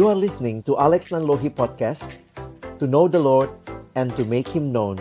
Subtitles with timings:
[0.00, 2.24] You are listening to Alex Nanlohi Podcast
[2.80, 3.52] To know the Lord
[3.92, 4.96] and to make Him known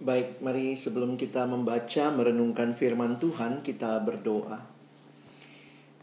[0.00, 4.64] Baik, mari sebelum kita membaca merenungkan firman Tuhan, kita berdoa.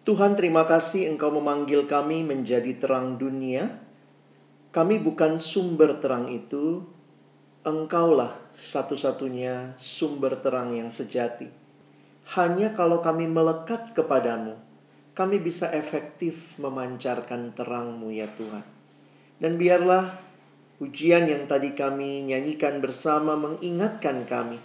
[0.06, 3.82] Tuhan, terima kasih Engkau memanggil kami menjadi terang dunia.
[4.70, 6.86] Kami bukan sumber terang itu,
[7.66, 11.65] Engkaulah satu-satunya sumber terang yang sejati.
[12.34, 14.58] Hanya kalau kami melekat kepadamu,
[15.14, 18.66] kami bisa efektif memancarkan terangmu ya Tuhan.
[19.38, 20.26] Dan biarlah
[20.76, 24.60] Pujian yang tadi kami nyanyikan bersama mengingatkan kami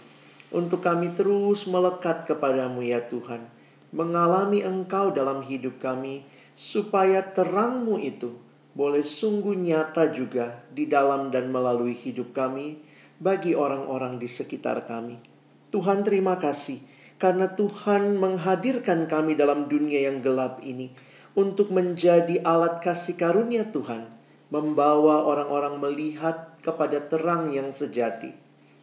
[0.51, 3.47] untuk kami terus melekat kepadamu ya Tuhan.
[3.95, 8.35] Mengalami Engkau dalam hidup kami supaya terangmu itu
[8.75, 12.83] boleh sungguh nyata juga di dalam dan melalui hidup kami
[13.15, 15.15] bagi orang-orang di sekitar kami.
[15.71, 16.83] Tuhan terima kasih
[17.21, 20.89] karena Tuhan menghadirkan kami dalam dunia yang gelap ini
[21.37, 24.09] untuk menjadi alat kasih karunia Tuhan
[24.49, 28.33] membawa orang-orang melihat kepada terang yang sejati.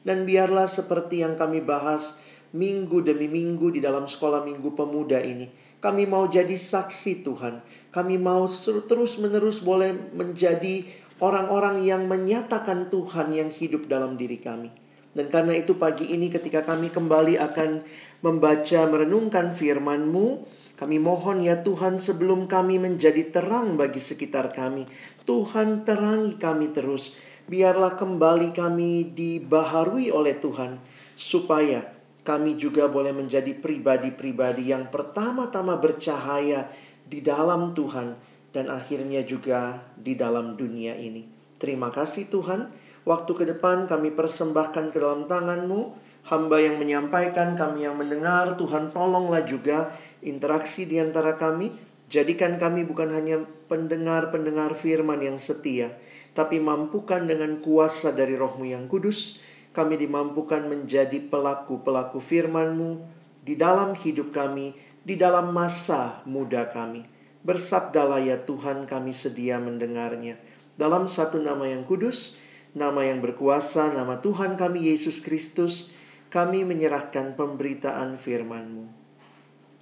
[0.07, 2.23] Dan biarlah seperti yang kami bahas
[2.55, 5.51] minggu demi minggu di dalam sekolah minggu pemuda ini.
[5.83, 7.61] Kami mau jadi saksi Tuhan.
[7.91, 8.47] Kami mau
[8.87, 10.87] terus-menerus boleh menjadi
[11.19, 14.88] orang-orang yang menyatakan Tuhan yang hidup dalam diri kami.
[15.19, 17.83] Dan karena itu pagi ini ketika kami kembali akan
[18.23, 20.47] membaca merenungkan firman-Mu,
[20.79, 24.87] kami mohon ya Tuhan sebelum kami menjadi terang bagi sekitar kami,
[25.27, 27.19] Tuhan terangi kami terus.
[27.51, 30.79] Biarlah kembali kami dibaharui oleh Tuhan
[31.19, 31.83] supaya
[32.23, 36.71] kami juga boleh menjadi pribadi-pribadi yang pertama-tama bercahaya
[37.03, 38.15] di dalam Tuhan
[38.55, 41.27] dan akhirnya juga di dalam dunia ini.
[41.59, 42.88] Terima kasih Tuhan.
[43.09, 46.05] Waktu ke depan kami persembahkan ke dalam tangan-Mu.
[46.29, 51.73] Hamba yang menyampaikan, kami yang mendengar, Tuhan tolonglah juga interaksi di antara kami.
[52.13, 55.97] Jadikan kami bukan hanya pendengar-pendengar firman yang setia,
[56.37, 59.41] tapi mampukan dengan kuasa dari rohmu yang kudus,
[59.73, 63.09] kami dimampukan menjadi pelaku-pelaku firman-Mu
[63.41, 67.09] di dalam hidup kami, di dalam masa muda kami.
[67.41, 70.37] Bersabdalah ya Tuhan kami sedia mendengarnya.
[70.77, 72.37] Dalam satu nama yang kudus,
[72.77, 75.89] nama yang berkuasa, nama Tuhan kami Yesus Kristus,
[76.29, 78.85] kami menyerahkan pemberitaan firman-Mu.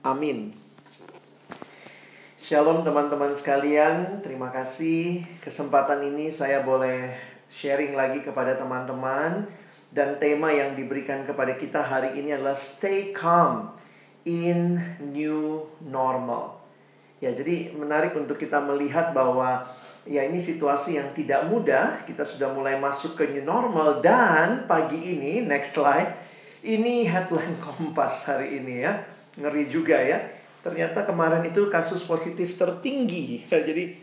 [0.06, 0.54] Amin.
[2.38, 7.10] Shalom teman-teman sekalian, terima kasih kesempatan ini saya boleh
[7.50, 9.50] sharing lagi kepada teman-teman
[9.90, 13.74] dan tema yang diberikan kepada kita hari ini adalah stay calm
[14.22, 14.78] in
[15.10, 16.62] new normal.
[17.18, 19.64] Ya, jadi menarik untuk kita melihat bahwa
[20.06, 24.98] ya ini situasi yang tidak mudah, kita sudah mulai masuk ke new normal dan pagi
[24.98, 26.14] ini next slide
[26.66, 29.02] ini headline Kompas hari ini ya
[29.38, 30.18] ngeri juga ya.
[30.64, 33.46] Ternyata kemarin itu kasus positif tertinggi.
[33.68, 33.94] Jadi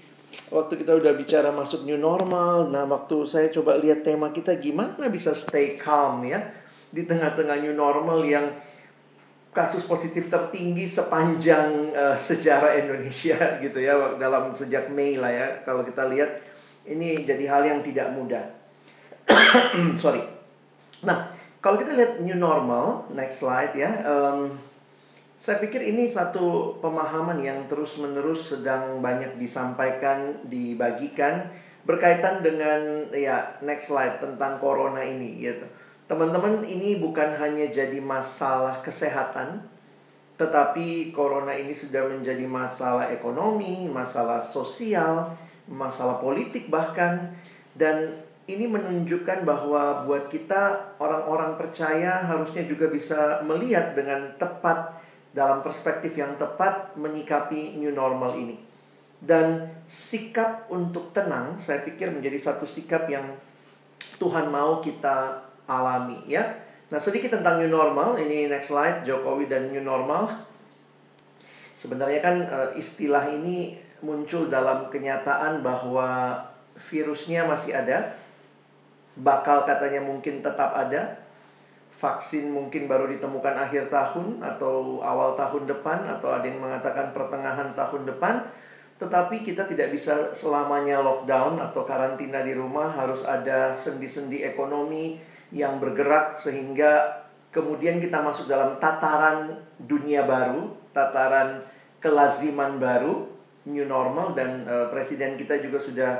[0.54, 5.12] waktu kita udah bicara masuk new normal, nah waktu saya coba lihat tema kita gimana
[5.12, 6.40] bisa stay calm ya
[6.94, 8.48] di tengah-tengah new normal yang
[9.54, 15.86] kasus positif tertinggi sepanjang uh, sejarah Indonesia gitu ya dalam sejak Mei lah ya kalau
[15.86, 16.42] kita lihat
[16.84, 18.44] ini jadi hal yang tidak mudah.
[20.02, 20.20] Sorry.
[21.08, 21.32] Nah,
[21.64, 24.04] kalau kita lihat new normal, next slide ya.
[24.04, 24.60] Um,
[25.40, 31.52] saya pikir ini satu pemahaman yang terus-menerus sedang banyak disampaikan, dibagikan
[31.84, 35.68] berkaitan dengan ya next slide tentang corona ini gitu.
[36.14, 39.66] Teman-teman, ini bukan hanya jadi masalah kesehatan,
[40.38, 45.34] tetapi corona ini sudah menjadi masalah ekonomi, masalah sosial,
[45.66, 47.34] masalah politik bahkan
[47.74, 54.94] dan ini menunjukkan bahwa buat kita orang-orang percaya harusnya juga bisa melihat dengan tepat
[55.34, 58.62] dalam perspektif yang tepat menyikapi new normal ini.
[59.18, 63.34] Dan sikap untuk tenang saya pikir menjadi satu sikap yang
[64.22, 66.44] Tuhan mau kita alami ya.
[66.94, 68.20] Nah, sedikit tentang new normal.
[68.20, 70.30] Ini next slide Jokowi dan new normal.
[71.74, 76.38] Sebenarnya kan eh, istilah ini muncul dalam kenyataan bahwa
[76.78, 78.14] virusnya masih ada.
[79.14, 81.24] Bakal katanya mungkin tetap ada,
[81.94, 87.78] vaksin mungkin baru ditemukan akhir tahun atau awal tahun depan atau ada yang mengatakan pertengahan
[87.78, 88.42] tahun depan
[88.98, 95.20] tetapi kita tidak bisa selamanya lockdown atau karantina di rumah harus ada sendi-sendi ekonomi
[95.54, 97.24] yang bergerak sehingga
[97.54, 101.62] kemudian kita masuk dalam tataran dunia baru, tataran
[102.02, 103.30] kelaziman baru,
[103.70, 106.12] new normal dan uh, presiden kita juga sudah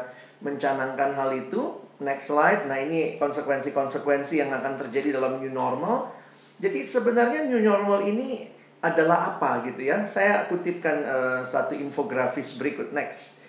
[0.46, 2.68] mencanangkan hal itu Next slide.
[2.68, 6.12] Nah, ini konsekuensi-konsekuensi yang akan terjadi dalam new normal.
[6.60, 8.50] Jadi sebenarnya new normal ini
[8.84, 10.04] adalah apa gitu ya.
[10.04, 13.40] Saya kutipkan uh, satu infografis berikut next.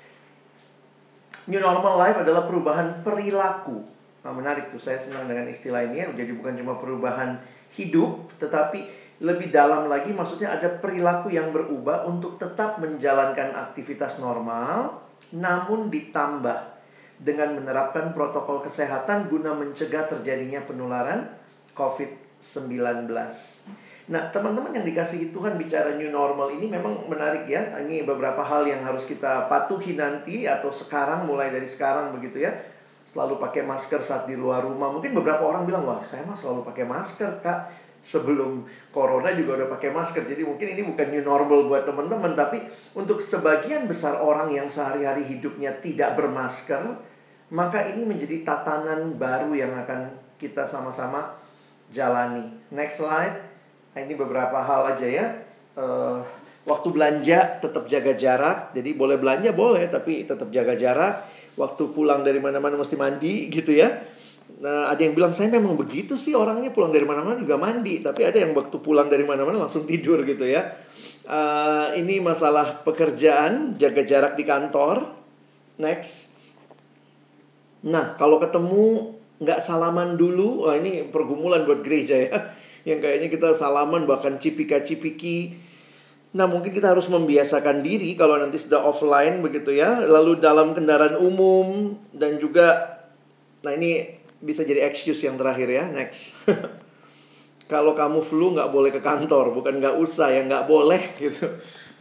[1.51, 3.94] New normal life adalah perubahan perilaku.
[4.25, 6.07] Nah, menarik tuh, saya senang dengan istilah ini ya.
[6.17, 7.37] Jadi bukan cuma perubahan
[7.77, 8.89] hidup, tetapi
[9.21, 15.05] lebih dalam lagi maksudnya ada perilaku yang berubah untuk tetap menjalankan aktivitas normal,
[15.37, 16.75] namun ditambah
[17.21, 21.31] dengan menerapkan protokol kesehatan guna mencegah terjadinya penularan
[21.79, 23.07] COVID-19.
[24.05, 27.81] Nah, teman-teman yang dikasihi Tuhan bicara new normal ini memang menarik ya.
[27.81, 32.53] Ini beberapa hal yang harus kita patuhi nanti atau sekarang mulai dari sekarang begitu ya.
[33.15, 34.91] Selalu pakai masker saat di luar rumah.
[34.91, 39.71] Mungkin beberapa orang bilang, "Wah, saya mah selalu pakai masker, Kak." Sebelum corona juga udah
[39.71, 40.27] pakai masker.
[40.27, 42.61] Jadi mungkin ini bukan new normal buat teman-teman, tapi
[42.93, 47.01] untuk sebagian besar orang yang sehari-hari hidupnya tidak bermasker,
[47.55, 51.39] maka ini menjadi tatanan baru yang akan kita sama-sama
[51.89, 52.51] jalani.
[52.75, 53.41] Next slide.
[53.95, 55.27] Nah, ini beberapa hal aja ya.
[55.79, 56.19] Uh,
[56.67, 58.75] waktu belanja tetap jaga jarak.
[58.75, 61.25] Jadi boleh belanja boleh, tapi tetap jaga jarak.
[61.55, 63.91] Waktu pulang dari mana-mana mesti mandi gitu ya.
[64.61, 68.29] Nah, ada yang bilang saya memang begitu sih orangnya pulang dari mana-mana juga mandi, tapi
[68.29, 70.77] ada yang waktu pulang dari mana-mana langsung tidur gitu ya.
[71.25, 75.11] Uh, ini masalah pekerjaan, jaga jarak di kantor.
[75.81, 76.37] Next.
[77.85, 82.37] Nah, kalau ketemu nggak salaman dulu, wah ini pergumulan buat gereja ya.
[82.89, 85.64] Yang kayaknya kita salaman bahkan cipika-cipiki.
[86.35, 90.03] Nah, mungkin kita harus membiasakan diri kalau nanti sudah offline begitu ya.
[90.03, 92.99] Lalu dalam kendaraan umum dan juga
[93.65, 95.87] nah ini bisa jadi excuse yang terakhir ya.
[95.89, 96.35] Next.
[97.73, 101.47] kalau kamu flu nggak boleh ke kantor, bukan nggak usah ya nggak boleh gitu.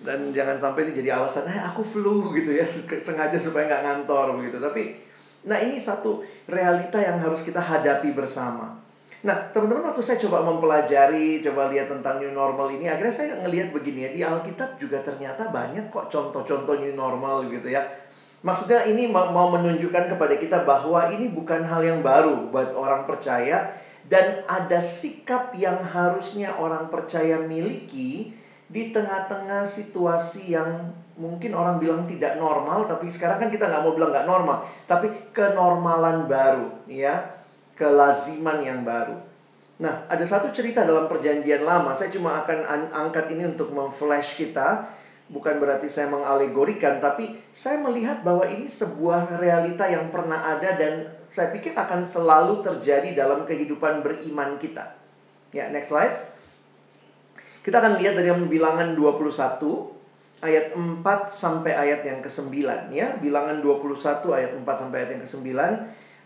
[0.04, 2.66] Dan jangan sampai ini jadi alasan, eh aku flu gitu ya,
[3.08, 4.60] sengaja supaya nggak ngantor begitu.
[4.60, 4.82] Tapi
[5.44, 8.80] Nah, ini satu realita yang harus kita hadapi bersama.
[9.24, 13.72] Nah, teman-teman waktu saya coba mempelajari, coba lihat tentang new normal ini, akhirnya saya ngelihat
[13.72, 17.88] begini ya, di Alkitab juga ternyata banyak kok contoh-contoh new normal gitu ya.
[18.44, 23.72] Maksudnya ini mau menunjukkan kepada kita bahwa ini bukan hal yang baru buat orang percaya
[24.12, 28.36] dan ada sikap yang harusnya orang percaya miliki
[28.68, 33.94] di tengah-tengah situasi yang mungkin orang bilang tidak normal tapi sekarang kan kita nggak mau
[33.94, 37.33] bilang nggak normal tapi kenormalan baru ya
[37.74, 39.18] kelaziman yang baru.
[39.82, 41.92] Nah ada satu cerita dalam perjanjian lama.
[41.98, 44.90] Saya cuma akan angkat ini untuk memflash kita.
[45.34, 51.10] Bukan berarti saya mengalegorikan tapi saya melihat bahwa ini sebuah realita yang pernah ada dan
[51.26, 54.94] saya pikir akan selalu terjadi dalam kehidupan beriman kita.
[55.50, 56.34] Ya next slide.
[57.64, 59.94] Kita akan lihat dari bilangan 21
[60.44, 61.00] ayat 4
[61.32, 62.52] sampai ayat yang ke-9
[62.92, 63.16] ya.
[63.24, 63.96] Bilangan 21
[64.36, 65.48] ayat 4 sampai ayat yang ke-9.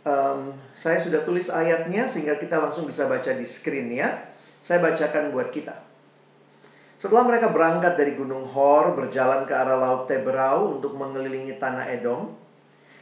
[0.07, 4.07] Um, saya sudah tulis ayatnya sehingga kita langsung bisa baca di screen ya.
[4.63, 5.75] Saya bacakan buat kita.
[6.95, 12.31] Setelah mereka berangkat dari Gunung Hor berjalan ke arah Laut Teberau untuk mengelilingi tanah Edom,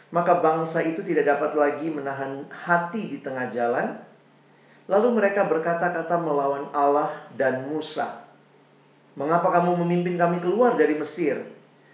[0.10, 4.02] maka bangsa itu tidak dapat lagi menahan hati di tengah jalan.
[4.90, 8.26] Lalu mereka berkata-kata melawan Allah dan Musa.
[9.14, 11.38] Mengapa kamu memimpin kami keluar dari Mesir?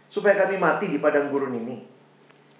[0.08, 1.84] Supaya kami mati di padang gurun ini.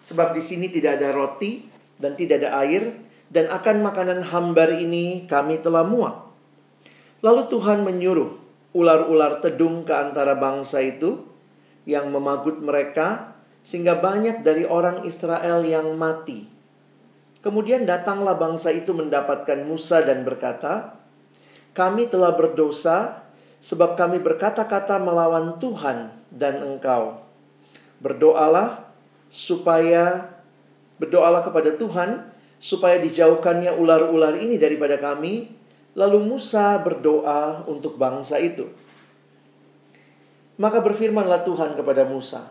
[0.04, 1.71] Sebab di sini tidak ada roti
[2.02, 2.98] dan tidak ada air,
[3.30, 6.28] dan akan makanan hambar ini kami telah muak.
[7.22, 8.34] Lalu Tuhan menyuruh
[8.74, 11.22] ular-ular tedung ke antara bangsa itu
[11.86, 16.50] yang memagut mereka, sehingga banyak dari orang Israel yang mati.
[17.46, 20.98] Kemudian datanglah bangsa itu mendapatkan Musa dan berkata,
[21.78, 23.22] "Kami telah berdosa
[23.62, 27.22] sebab kami berkata-kata melawan Tuhan dan engkau.
[28.02, 28.90] Berdoalah
[29.30, 30.34] supaya
[31.02, 32.30] berdoalah kepada Tuhan
[32.62, 35.50] supaya dijauhkannya ular-ular ini daripada kami.
[35.98, 38.70] Lalu Musa berdoa untuk bangsa itu.
[40.62, 42.48] Maka berfirmanlah Tuhan kepada Musa,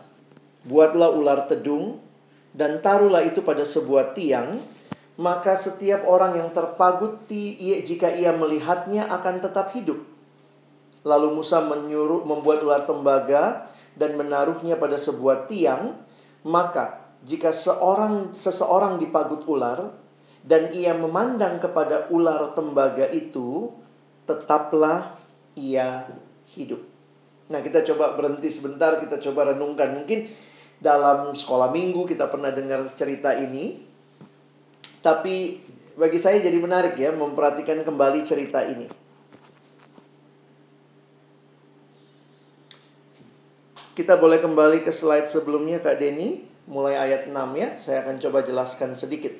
[0.67, 2.03] "Buatlah ular tedung
[2.51, 4.61] dan taruhlah itu pada sebuah tiang,
[5.17, 7.23] maka setiap orang yang terpagut
[7.87, 9.97] jika ia melihatnya akan tetap hidup."
[11.01, 15.97] Lalu Musa menyuruh membuat ular tembaga dan menaruhnya pada sebuah tiang,
[16.45, 19.93] maka jika seorang seseorang dipagut ular
[20.41, 23.69] dan ia memandang kepada ular tembaga itu,
[24.25, 25.13] tetaplah
[25.53, 26.09] ia
[26.57, 26.81] hidup.
[27.53, 30.01] Nah, kita coba berhenti sebentar, kita coba renungkan.
[30.01, 30.25] Mungkin
[30.81, 33.85] dalam sekolah minggu kita pernah dengar cerita ini.
[35.05, 35.61] Tapi
[35.93, 38.89] bagi saya jadi menarik ya memperhatikan kembali cerita ini.
[43.91, 48.45] Kita boleh kembali ke slide sebelumnya Kak Denny Mulai ayat 6 ya Saya akan coba
[48.45, 49.33] jelaskan sedikit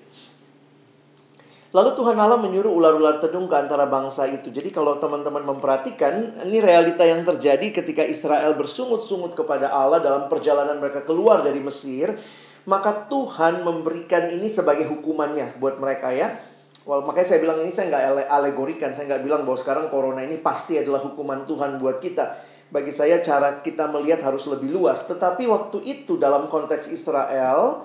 [1.71, 4.51] Lalu Tuhan Allah menyuruh ular-ular tedung ke antara bangsa itu.
[4.51, 10.83] Jadi kalau teman-teman memperhatikan, ini realita yang terjadi ketika Israel bersungut-sungut kepada Allah dalam perjalanan
[10.83, 12.19] mereka keluar dari Mesir.
[12.67, 16.43] Maka Tuhan memberikan ini sebagai hukumannya buat mereka ya.
[16.83, 20.43] Well, makanya saya bilang ini saya nggak alegorikan, saya nggak bilang bahwa sekarang corona ini
[20.43, 22.50] pasti adalah hukuman Tuhan buat kita.
[22.71, 25.03] Bagi saya cara kita melihat harus lebih luas.
[25.03, 27.83] Tetapi waktu itu dalam konteks Israel,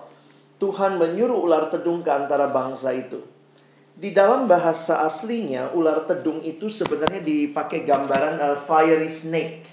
[0.62, 3.19] Tuhan menyuruh ular tedung ke antara bangsa itu.
[3.97, 9.66] Di dalam bahasa aslinya, ular tedung itu sebenarnya dipakai gambaran uh, fiery snake.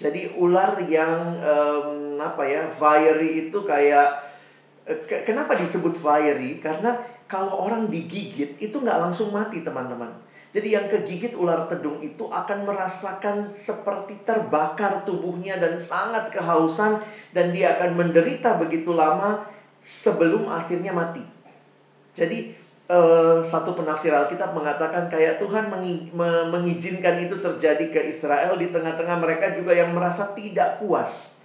[0.00, 4.18] Jadi ular yang um, apa ya, fiery itu kayak
[5.06, 6.58] ke kenapa disebut fiery?
[6.58, 6.98] Karena
[7.30, 10.10] kalau orang digigit itu nggak langsung mati teman-teman.
[10.50, 16.98] Jadi yang kegigit ular tedung itu akan merasakan seperti terbakar tubuhnya dan sangat kehausan
[17.30, 19.46] dan dia akan menderita begitu lama
[19.78, 21.22] sebelum akhirnya mati.
[22.10, 22.58] Jadi
[22.90, 25.70] uh, satu penafsir Alkitab mengatakan kayak Tuhan
[26.50, 31.38] mengizinkan itu terjadi ke Israel di tengah-tengah mereka juga yang merasa tidak puas.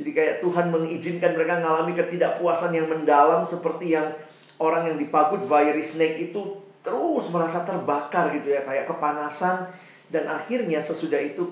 [0.00, 4.16] Jadi kayak Tuhan mengizinkan mereka mengalami ketidakpuasan yang mendalam seperti yang
[4.56, 9.66] orang yang dipagut fiery snake itu terus merasa terbakar gitu ya kayak kepanasan
[10.06, 11.50] dan akhirnya sesudah itu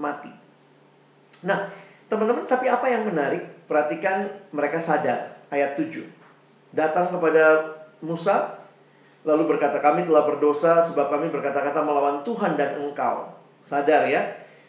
[0.00, 0.32] mati.
[1.44, 1.68] Nah,
[2.08, 3.68] teman-teman tapi apa yang menarik?
[3.68, 4.24] Perhatikan
[4.56, 6.08] mereka sadar ayat 7.
[6.72, 8.64] Datang kepada Musa
[9.24, 13.32] Lalu berkata kami telah berdosa sebab kami berkata-kata melawan Tuhan dan engkau.
[13.64, 14.20] Sadar ya.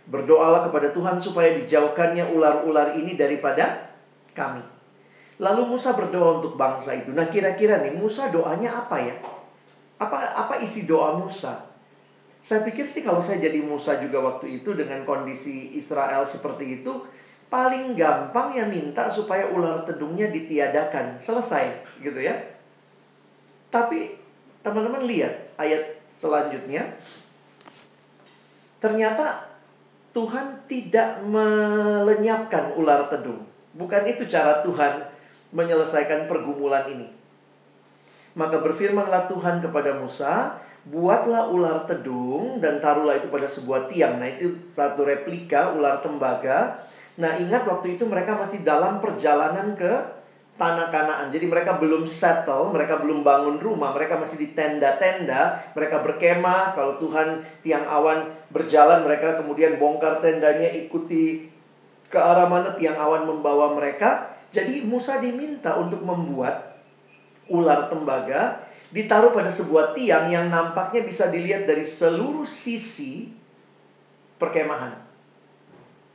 [0.08, 3.92] Berdoalah kepada Tuhan supaya dijauhkannya ular-ular ini daripada
[4.32, 4.64] kami.
[5.44, 7.12] Lalu Musa berdoa untuk bangsa itu.
[7.12, 9.16] Nah kira-kira nih Musa doanya apa ya?
[10.02, 11.72] Apa apa isi doa Musa?
[12.44, 16.94] Saya pikir sih kalau saya jadi Musa juga waktu itu dengan kondisi Israel seperti itu,
[17.50, 21.18] paling gampang ya minta supaya ular tedungnya ditiadakan.
[21.18, 22.38] Selesai gitu ya.
[23.74, 24.26] Tapi
[24.66, 26.98] Teman-teman lihat ayat selanjutnya.
[28.82, 29.46] Ternyata
[30.10, 33.46] Tuhan tidak melenyapkan ular tedung.
[33.78, 35.06] Bukan itu cara Tuhan
[35.54, 37.14] menyelesaikan pergumulan ini.
[38.36, 44.22] Maka berfirmanlah Tuhan kepada Musa, buatlah ular tedung dan taruhlah itu pada sebuah tiang.
[44.22, 46.84] Nah, itu satu replika ular tembaga.
[47.16, 49.92] Nah, ingat waktu itu mereka masih dalam perjalanan ke
[50.56, 51.28] tanah kanaan.
[51.32, 56.76] Jadi mereka belum settle, mereka belum bangun rumah, mereka masih di tenda-tenda, mereka berkemah.
[56.76, 61.52] Kalau Tuhan tiang awan berjalan, mereka kemudian bongkar tendanya, ikuti
[62.08, 64.36] ke arah mana tiang awan membawa mereka.
[64.52, 66.75] Jadi Musa diminta untuk membuat
[67.52, 73.28] ular tembaga ditaruh pada sebuah tiang yang nampaknya bisa dilihat dari seluruh sisi
[74.40, 74.96] perkemahan.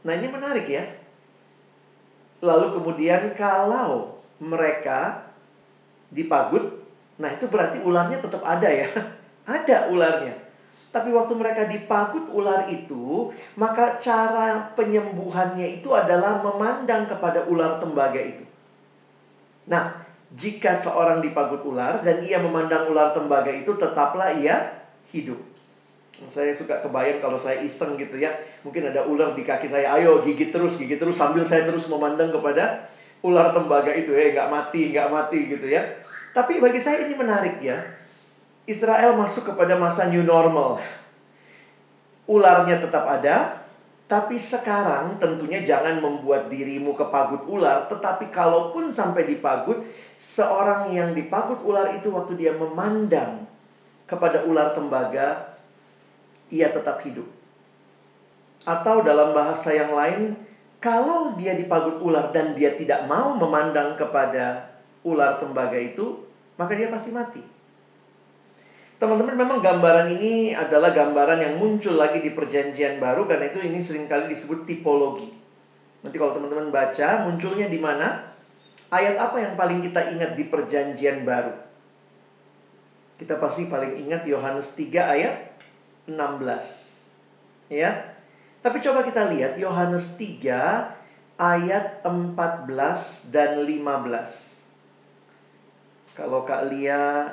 [0.00, 0.84] Nah, ini menarik ya.
[2.40, 5.28] Lalu kemudian kalau mereka
[6.08, 6.80] dipagut,
[7.20, 8.88] nah itu berarti ularnya tetap ada ya.
[9.60, 10.40] ada ularnya.
[10.90, 18.18] Tapi waktu mereka dipagut ular itu, maka cara penyembuhannya itu adalah memandang kepada ular tembaga
[18.18, 18.42] itu.
[19.70, 25.38] Nah, jika seorang dipagut ular dan ia memandang ular tembaga itu, tetaplah ia hidup.
[26.28, 28.30] Saya suka kebayang kalau saya iseng gitu ya.
[28.62, 32.30] Mungkin ada ular di kaki saya, ayo gigit terus, gigit terus sambil saya terus memandang
[32.30, 35.84] kepada ular tembaga itu ya nggak mati nggak mati gitu ya
[36.32, 37.76] tapi bagi saya ini menarik ya
[38.64, 40.80] Israel masuk kepada masa new normal
[42.24, 43.60] ularnya tetap ada
[44.08, 49.84] tapi sekarang tentunya jangan membuat dirimu kepagut ular tetapi kalaupun sampai dipagut
[50.20, 53.48] seorang yang dipagut ular itu waktu dia memandang
[54.04, 55.56] kepada ular tembaga
[56.52, 57.24] ia tetap hidup
[58.68, 60.36] atau dalam bahasa yang lain
[60.80, 64.72] kalau dia dipagut ular dan dia tidak mau memandang kepada
[65.04, 66.24] ular tembaga itu,
[66.56, 67.44] maka dia pasti mati.
[68.96, 73.80] Teman-teman, memang gambaran ini adalah gambaran yang muncul lagi di perjanjian baru karena itu ini
[73.80, 75.28] sering kali disebut tipologi.
[76.00, 78.29] Nanti kalau teman-teman baca, munculnya di mana?
[78.90, 81.54] Ayat apa yang paling kita ingat di perjanjian baru?
[83.14, 85.36] Kita pasti paling ingat Yohanes 3 ayat
[86.10, 87.70] 16.
[87.70, 88.18] Ya,
[88.60, 90.98] tapi coba kita lihat Yohanes 3
[91.38, 94.68] ayat 14 dan 15.
[96.18, 97.30] Kalau Kak Lia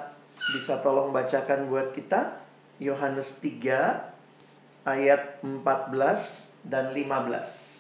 [0.54, 2.40] bisa tolong bacakan buat kita
[2.80, 7.77] Yohanes 3 ayat 14 dan 15.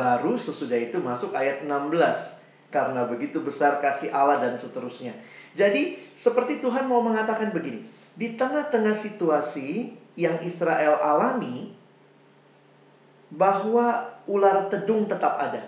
[0.00, 1.92] Baru sesudah itu masuk ayat 16.
[2.72, 5.12] Karena begitu besar kasih Allah dan seterusnya.
[5.52, 7.84] Jadi seperti Tuhan mau mengatakan begini.
[8.16, 11.76] Di tengah-tengah situasi yang Israel alami,
[13.28, 15.62] bahwa ular tedung tetap ada.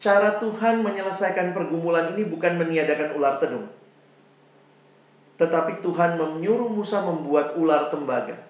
[0.00, 3.68] Cara Tuhan menyelesaikan pergumulan ini bukan meniadakan ular tedung.
[5.36, 8.49] Tetapi Tuhan menyuruh Musa membuat ular tembaga.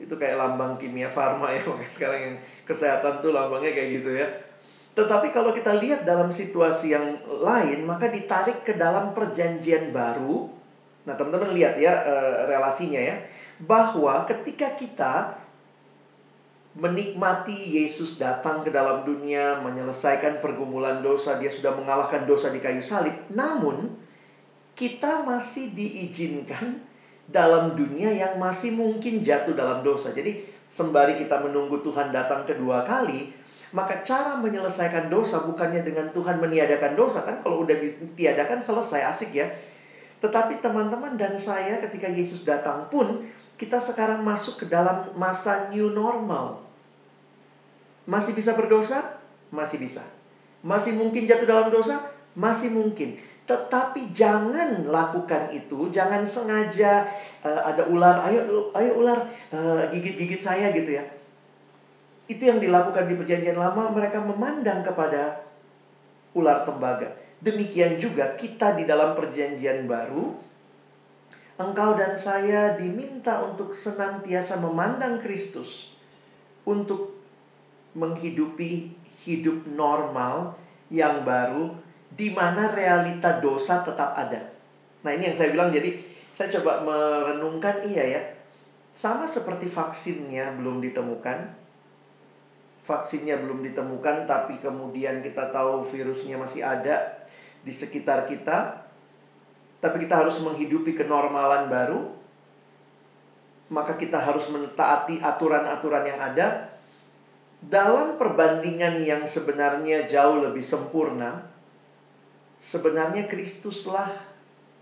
[0.00, 1.62] Itu kayak lambang kimia farma ya.
[1.70, 4.26] Makanya sekarang yang kesehatan tuh lambangnya kayak gitu ya.
[4.96, 10.50] Tetapi kalau kita lihat dalam situasi yang lain, maka ditarik ke dalam perjanjian baru.
[11.06, 13.16] Nah, teman-teman lihat ya eh, relasinya ya.
[13.60, 15.40] Bahwa ketika kita
[16.74, 22.82] menikmati Yesus datang ke dalam dunia, menyelesaikan pergumulan dosa, dia sudah mengalahkan dosa di kayu
[22.82, 23.14] salib.
[23.30, 23.90] Namun,
[24.78, 26.80] kita masih diizinkan
[27.30, 30.10] dalam dunia yang masih mungkin jatuh dalam dosa.
[30.10, 33.30] Jadi, sembari kita menunggu Tuhan datang kedua kali,
[33.70, 39.30] maka cara menyelesaikan dosa bukannya dengan Tuhan meniadakan dosa kan kalau udah ditiadakan selesai asik
[39.38, 39.46] ya.
[40.18, 45.94] Tetapi teman-teman dan saya ketika Yesus datang pun kita sekarang masuk ke dalam masa new
[45.94, 46.66] normal.
[48.10, 49.22] Masih bisa berdosa?
[49.54, 50.02] Masih bisa.
[50.66, 52.10] Masih mungkin jatuh dalam dosa?
[52.34, 53.22] Masih mungkin.
[53.50, 57.02] Tetapi jangan lakukan itu, jangan sengaja
[57.42, 61.02] uh, ada ular, ayo ayo ular uh, gigit-gigit saya gitu ya.
[62.30, 65.42] Itu yang dilakukan di perjanjian lama, mereka memandang kepada
[66.38, 67.10] ular tembaga.
[67.42, 70.38] Demikian juga kita di dalam perjanjian baru
[71.60, 75.92] engkau dan saya diminta untuk senantiasa memandang Kristus
[76.64, 77.18] untuk
[77.92, 80.56] menghidupi hidup normal
[80.88, 81.76] yang baru
[82.20, 84.44] di mana realita dosa tetap ada.
[85.00, 85.96] Nah, ini yang saya bilang jadi
[86.36, 88.22] saya coba merenungkan iya ya.
[88.92, 91.56] Sama seperti vaksinnya belum ditemukan.
[92.84, 97.24] Vaksinnya belum ditemukan tapi kemudian kita tahu virusnya masih ada
[97.64, 98.84] di sekitar kita
[99.80, 102.12] tapi kita harus menghidupi kenormalan baru,
[103.72, 106.68] maka kita harus mentaati aturan-aturan yang ada.
[107.64, 111.49] Dalam perbandingan yang sebenarnya jauh lebih sempurna,
[112.60, 114.12] sebenarnya Kristuslah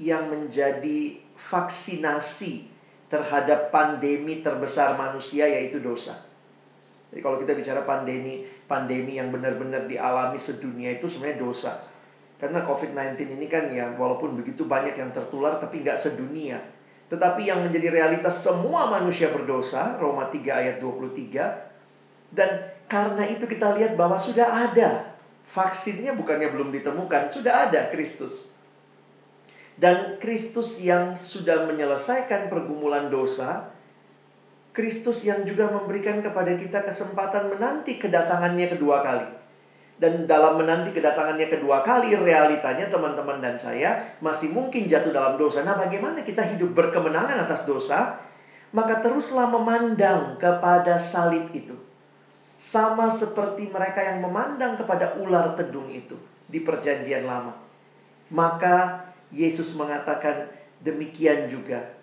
[0.03, 2.67] yang menjadi vaksinasi
[3.09, 6.19] terhadap pandemi terbesar manusia yaitu dosa.
[7.09, 11.73] Jadi kalau kita bicara pandemi pandemi yang benar-benar dialami sedunia itu sebenarnya dosa.
[12.37, 16.61] Karena COVID-19 ini kan ya walaupun begitu banyak yang tertular tapi nggak sedunia.
[17.09, 22.37] Tetapi yang menjadi realitas semua manusia berdosa, Roma 3 ayat 23.
[22.37, 22.51] Dan
[22.85, 25.08] karena itu kita lihat bahwa sudah ada.
[25.49, 28.53] Vaksinnya bukannya belum ditemukan, sudah ada Kristus.
[29.81, 33.73] Dan Kristus yang sudah menyelesaikan pergumulan dosa,
[34.77, 39.27] Kristus yang juga memberikan kepada kita kesempatan menanti kedatangannya kedua kali.
[39.99, 45.67] Dan dalam menanti kedatangannya kedua kali, realitanya teman-teman dan saya masih mungkin jatuh dalam dosa.
[45.67, 48.21] Nah, bagaimana kita hidup berkemenangan atas dosa?
[48.71, 51.88] Maka teruslah memandang kepada salib itu.
[52.59, 56.19] Sama seperti mereka yang memandang kepada ular tedung itu
[56.51, 57.55] di perjanjian lama.
[58.35, 60.51] Maka Yesus mengatakan
[60.83, 61.95] demikian juga.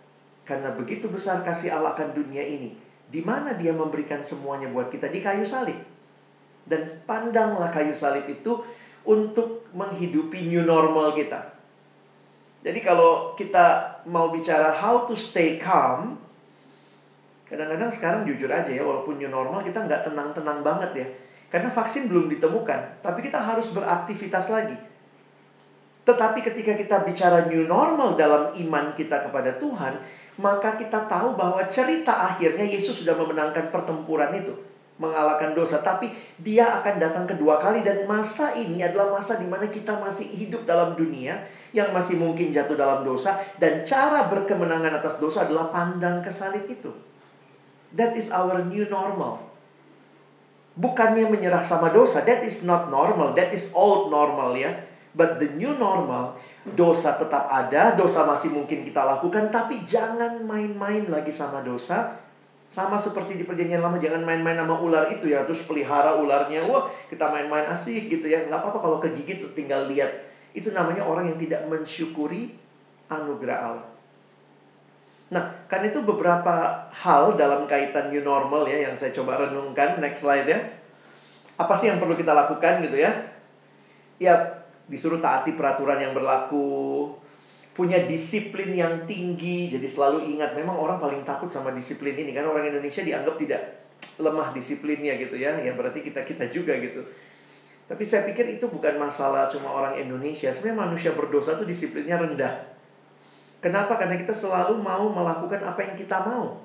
[0.48, 2.78] Karena begitu besar kasih Allah akan dunia ini.
[3.12, 5.76] Di mana dia memberikan semuanya buat kita di kayu salib.
[6.64, 8.64] Dan pandanglah kayu salib itu
[9.04, 11.52] untuk menghidupi new normal kita.
[12.66, 16.18] Jadi kalau kita mau bicara how to stay calm,
[17.46, 21.08] kadang-kadang sekarang jujur aja ya, walaupun new normal kita nggak tenang-tenang banget ya.
[21.50, 24.76] Karena vaksin belum ditemukan, tapi kita harus beraktivitas lagi.
[26.06, 29.98] Tetapi ketika kita bicara new normal dalam iman kita kepada Tuhan,
[30.38, 34.54] maka kita tahu bahwa cerita akhirnya Yesus sudah memenangkan pertempuran itu
[34.96, 36.08] mengalahkan dosa, tapi
[36.40, 40.64] dia akan datang kedua kali dan masa ini adalah masa di mana kita masih hidup
[40.64, 41.36] dalam dunia
[41.76, 46.64] yang masih mungkin jatuh dalam dosa dan cara berkemenangan atas dosa adalah pandang ke salib
[46.72, 47.05] itu.
[47.94, 49.44] That is our new normal.
[50.76, 54.74] Bukannya menyerah sama dosa, that is not normal, that is old normal ya.
[55.16, 56.36] But the new normal,
[56.76, 62.20] dosa tetap ada, dosa masih mungkin kita lakukan, tapi jangan main-main lagi sama dosa
[62.66, 66.90] sama seperti di perjanjian lama jangan main-main sama ular itu ya terus pelihara ularnya wah
[67.08, 70.12] kita main-main asik gitu ya nggak apa-apa kalau kegigit tinggal lihat
[70.56, 72.56] itu namanya orang yang tidak mensyukuri
[73.12, 73.88] anugerah Allah.
[75.34, 79.98] Nah, kan itu beberapa hal dalam kaitan new normal ya yang saya coba renungkan.
[79.98, 80.60] Next slide ya.
[81.58, 83.10] Apa sih yang perlu kita lakukan gitu ya?
[84.22, 84.34] Ya,
[84.86, 87.10] disuruh taati peraturan yang berlaku,
[87.74, 89.72] punya disiplin yang tinggi.
[89.72, 92.30] Jadi selalu ingat, memang orang paling takut sama disiplin ini.
[92.30, 93.62] Karena orang Indonesia dianggap tidak
[94.22, 95.58] lemah disiplinnya gitu ya.
[95.58, 97.02] Ya berarti kita-kita juga gitu.
[97.86, 100.54] Tapi saya pikir itu bukan masalah cuma orang Indonesia.
[100.54, 102.75] Sebenarnya manusia berdosa itu disiplinnya rendah.
[103.66, 103.98] Kenapa?
[103.98, 106.62] Karena kita selalu mau melakukan apa yang kita mau.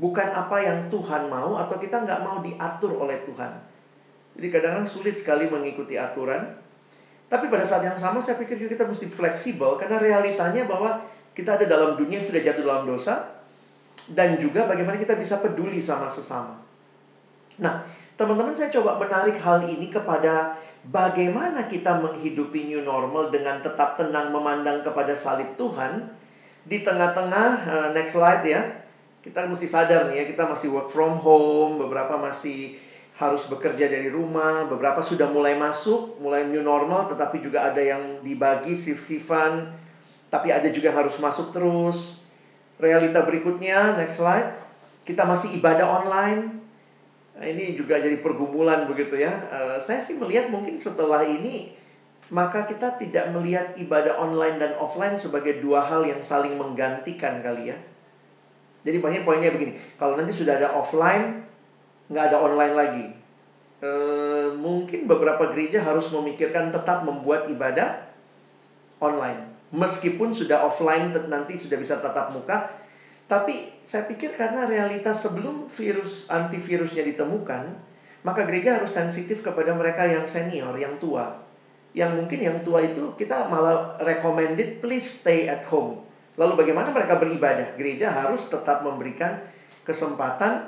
[0.00, 3.52] Bukan apa yang Tuhan mau atau kita nggak mau diatur oleh Tuhan.
[4.40, 6.48] Jadi kadang-kadang sulit sekali mengikuti aturan.
[7.28, 11.04] Tapi pada saat yang sama saya pikir juga kita mesti fleksibel karena realitanya bahwa
[11.36, 13.44] kita ada dalam dunia yang sudah jatuh dalam dosa
[14.16, 16.56] dan juga bagaimana kita bisa peduli sama sesama.
[17.60, 17.84] Nah,
[18.16, 20.56] teman-teman saya coba menarik hal ini kepada
[20.88, 26.12] bagaimana kita menghidupi new normal dengan tetap tenang memandang kepada salib Tuhan
[26.64, 28.62] di tengah-tengah uh, next slide ya.
[29.24, 32.76] Kita mesti sadar nih ya, kita masih work from home, beberapa masih
[33.16, 38.20] harus bekerja dari rumah, beberapa sudah mulai masuk, mulai new normal, tetapi juga ada yang
[38.20, 39.70] dibagi shift-shiftan,
[40.28, 42.26] tapi ada juga yang harus masuk terus.
[42.76, 44.60] Realita berikutnya, next slide,
[45.06, 46.63] kita masih ibadah online,
[47.42, 49.32] ini juga jadi pergumulan begitu ya.
[49.50, 51.74] Uh, saya sih melihat mungkin setelah ini
[52.32, 57.74] maka kita tidak melihat ibadah online dan offline sebagai dua hal yang saling menggantikan kali
[57.74, 57.76] ya.
[58.84, 59.76] Jadi banyak poinnya begini.
[59.96, 61.44] Kalau nanti sudah ada offline,
[62.08, 63.06] nggak ada online lagi.
[63.80, 63.90] E,
[64.56, 68.08] mungkin beberapa gereja harus memikirkan tetap membuat ibadah
[69.00, 69.52] online.
[69.72, 72.72] Meskipun sudah offline nanti sudah bisa tatap muka,
[73.24, 77.72] tapi saya pikir karena realitas sebelum virus antivirusnya ditemukan,
[78.24, 81.40] maka gereja harus sensitif kepada mereka yang senior, yang tua.
[81.94, 86.04] Yang mungkin yang tua itu kita malah recommended please stay at home.
[86.34, 87.78] Lalu bagaimana mereka beribadah?
[87.78, 89.40] Gereja harus tetap memberikan
[89.86, 90.66] kesempatan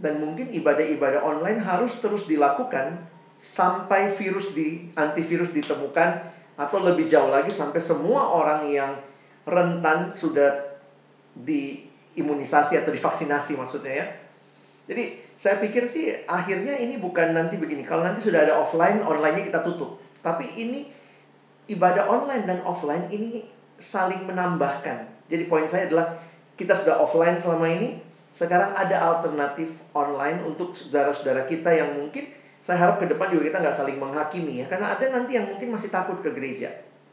[0.00, 2.96] dan mungkin ibadah-ibadah online harus terus dilakukan
[3.36, 6.10] sampai virus di antivirus ditemukan
[6.56, 8.92] atau lebih jauh lagi sampai semua orang yang
[9.44, 10.78] rentan sudah
[11.34, 14.06] di imunisasi atau divaksinasi maksudnya ya.
[14.88, 17.86] Jadi saya pikir sih akhirnya ini bukan nanti begini.
[17.86, 19.98] Kalau nanti sudah ada offline, online-nya kita tutup.
[20.22, 20.90] Tapi ini
[21.70, 23.46] ibadah online dan offline ini
[23.78, 25.26] saling menambahkan.
[25.30, 26.18] Jadi poin saya adalah
[26.58, 27.98] kita sudah offline selama ini,
[28.30, 32.28] sekarang ada alternatif online untuk saudara-saudara kita yang mungkin
[32.62, 34.66] saya harap ke depan juga kita nggak saling menghakimi ya.
[34.70, 36.70] Karena ada nanti yang mungkin masih takut ke gereja.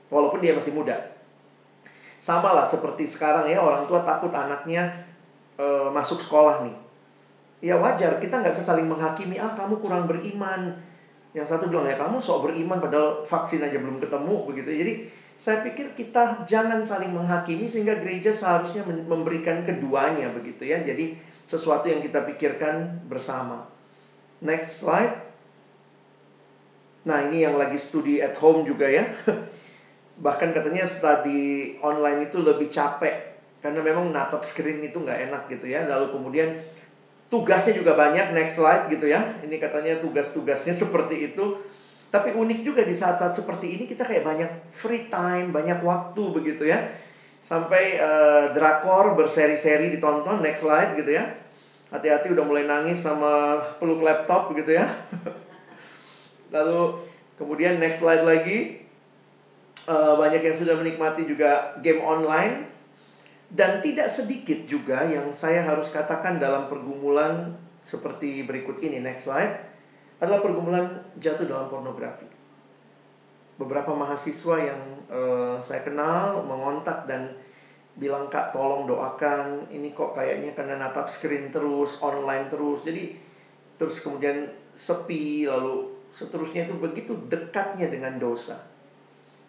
[0.09, 1.18] Walaupun dia masih muda.
[2.19, 4.91] Sama lah seperti sekarang ya orang tua takut anaknya
[5.55, 6.75] e, masuk sekolah nih.
[7.59, 10.75] Ya wajar, kita nggak bisa saling menghakimi, ah kamu kurang beriman.
[11.31, 14.69] Yang satu bilang ya kamu sok beriman padahal vaksin aja belum ketemu begitu.
[14.75, 14.93] Jadi
[15.39, 20.83] saya pikir kita jangan saling menghakimi sehingga gereja seharusnya memberikan keduanya begitu ya.
[20.83, 21.15] Jadi
[21.47, 23.63] sesuatu yang kita pikirkan bersama.
[24.43, 25.29] Next slide.
[27.07, 29.07] Nah, ini yang lagi studi at home juga ya.
[30.19, 35.67] bahkan katanya studi online itu lebih capek karena memang natap screen itu nggak enak gitu
[35.67, 35.87] ya.
[35.87, 36.49] Lalu kemudian
[37.27, 39.19] tugasnya juga banyak next slide gitu ya.
[39.43, 41.59] Ini katanya tugas-tugasnya seperti itu.
[42.09, 46.67] Tapi unik juga di saat-saat seperti ini kita kayak banyak free time banyak waktu begitu
[46.67, 46.79] ya.
[47.39, 51.23] Sampai uh, drakor berseri-seri ditonton next slide gitu ya.
[51.89, 54.87] Hati-hati udah mulai nangis sama peluk laptop begitu ya.
[56.55, 58.88] Lalu kemudian next slide lagi
[59.89, 62.69] uh, banyak yang sudah menikmati juga game online.
[63.49, 69.65] Dan tidak sedikit juga yang saya harus katakan dalam pergumulan seperti berikut ini next slide
[70.21, 70.85] adalah pergumulan
[71.17, 72.29] jatuh dalam pornografi.
[73.57, 77.33] Beberapa mahasiswa yang uh, saya kenal mengontak dan
[77.97, 82.85] bilang kak tolong doakan ini kok kayaknya karena natap screen terus online terus.
[82.85, 83.17] Jadi
[83.81, 84.45] terus kemudian
[84.77, 88.68] sepi lalu seterusnya itu begitu dekatnya dengan dosa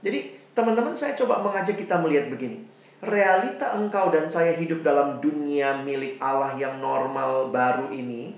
[0.01, 2.65] jadi teman-teman saya coba mengajak kita melihat begini.
[3.01, 8.37] Realita engkau dan saya hidup dalam dunia milik Allah yang normal baru ini,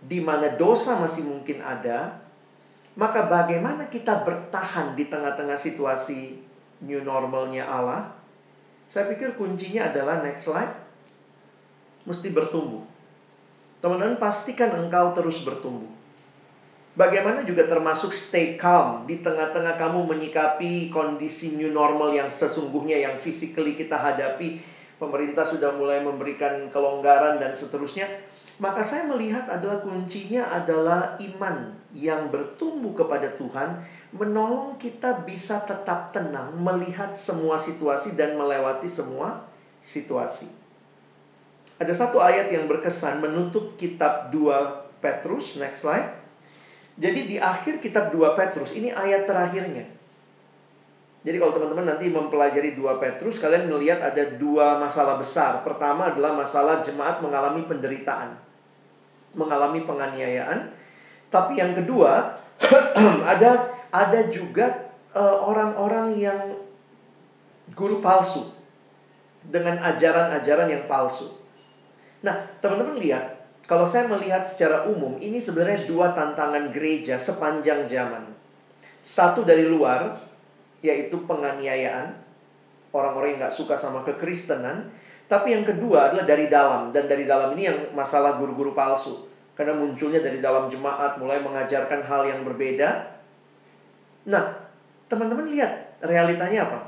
[0.00, 2.16] di mana dosa masih mungkin ada,
[2.96, 6.40] maka bagaimana kita bertahan di tengah-tengah situasi
[6.80, 8.16] new normalnya Allah?
[8.88, 10.72] Saya pikir kuncinya adalah next slide,
[12.08, 12.82] mesti bertumbuh.
[13.84, 15.99] Teman-teman pastikan engkau terus bertumbuh.
[16.98, 23.14] Bagaimana juga termasuk stay calm di tengah-tengah kamu menyikapi kondisi new normal yang sesungguhnya yang
[23.14, 24.58] physically kita hadapi.
[24.98, 28.10] Pemerintah sudah mulai memberikan kelonggaran dan seterusnya.
[28.60, 33.80] Maka saya melihat adalah kuncinya adalah iman yang bertumbuh kepada Tuhan
[34.12, 39.48] menolong kita bisa tetap tenang melihat semua situasi dan melewati semua
[39.80, 40.50] situasi.
[41.80, 46.19] Ada satu ayat yang berkesan menutup kitab 2 Petrus, next slide.
[47.00, 49.88] Jadi di akhir kitab 2 Petrus, ini ayat terakhirnya.
[51.20, 55.60] Jadi kalau teman-teman nanti mempelajari 2 Petrus, kalian melihat ada dua masalah besar.
[55.64, 58.52] Pertama adalah masalah jemaat mengalami penderitaan.
[59.30, 60.74] mengalami penganiayaan.
[61.30, 62.34] Tapi yang kedua,
[63.30, 66.40] ada ada juga eh, orang-orang uh, yang
[67.78, 68.50] guru palsu
[69.46, 71.30] dengan ajaran-ajaran yang palsu.
[72.26, 73.39] Nah, teman-teman lihat,
[73.70, 78.26] kalau saya melihat secara umum, ini sebenarnya dua tantangan gereja sepanjang zaman.
[78.98, 80.10] Satu dari luar,
[80.82, 82.18] yaitu penganiayaan,
[82.90, 84.90] orang-orang yang nggak suka sama kekristenan.
[85.30, 89.30] Tapi yang kedua adalah dari dalam, dan dari dalam ini yang masalah guru-guru palsu.
[89.54, 93.06] Karena munculnya dari dalam jemaat, mulai mengajarkan hal yang berbeda.
[94.26, 94.66] Nah,
[95.06, 96.80] teman-teman lihat realitanya apa?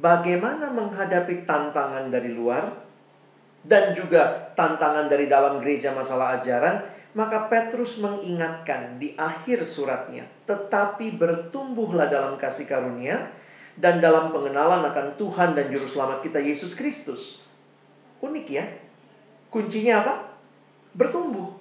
[0.00, 2.85] Bagaimana menghadapi tantangan dari luar
[3.66, 6.86] dan juga tantangan dari dalam gereja masalah ajaran,
[7.18, 13.26] maka Petrus mengingatkan di akhir suratnya, tetapi bertumbuhlah dalam kasih karunia
[13.74, 17.42] dan dalam pengenalan akan Tuhan dan juru selamat kita Yesus Kristus.
[18.22, 18.64] Unik ya.
[19.50, 20.14] Kuncinya apa?
[20.94, 21.58] Bertumbuh.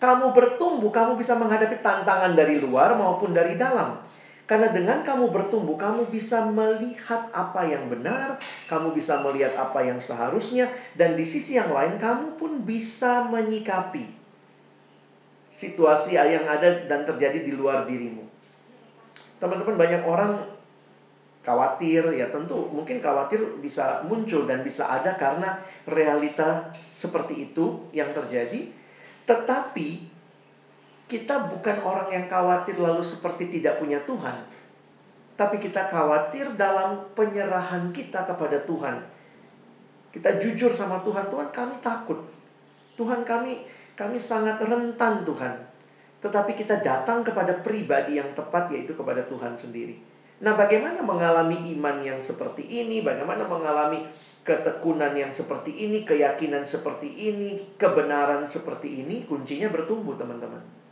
[0.00, 4.03] Kamu bertumbuh, kamu bisa menghadapi tantangan dari luar maupun dari dalam.
[4.44, 8.36] Karena dengan kamu bertumbuh, kamu bisa melihat apa yang benar,
[8.68, 14.04] kamu bisa melihat apa yang seharusnya, dan di sisi yang lain, kamu pun bisa menyikapi
[15.48, 18.20] situasi yang ada dan terjadi di luar dirimu.
[19.40, 20.36] Teman-teman, banyak orang
[21.40, 28.12] khawatir, ya tentu mungkin khawatir bisa muncul dan bisa ada karena realita seperti itu yang
[28.12, 28.68] terjadi,
[29.24, 30.13] tetapi
[31.04, 34.40] kita bukan orang yang khawatir lalu seperti tidak punya Tuhan.
[35.34, 39.02] Tapi kita khawatir dalam penyerahan kita kepada Tuhan.
[40.14, 42.22] Kita jujur sama Tuhan, Tuhan kami takut.
[42.94, 43.66] Tuhan kami
[43.98, 45.54] kami sangat rentan Tuhan.
[46.22, 49.98] Tetapi kita datang kepada pribadi yang tepat yaitu kepada Tuhan sendiri.
[50.40, 53.04] Nah, bagaimana mengalami iman yang seperti ini?
[53.04, 54.02] Bagaimana mengalami
[54.42, 59.26] ketekunan yang seperti ini, keyakinan seperti ini, kebenaran seperti ini?
[59.28, 60.83] Kuncinya bertumbuh, teman-teman.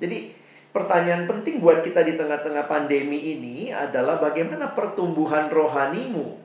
[0.00, 0.32] Jadi
[0.72, 6.40] pertanyaan penting buat kita di tengah-tengah pandemi ini adalah bagaimana pertumbuhan rohanimu?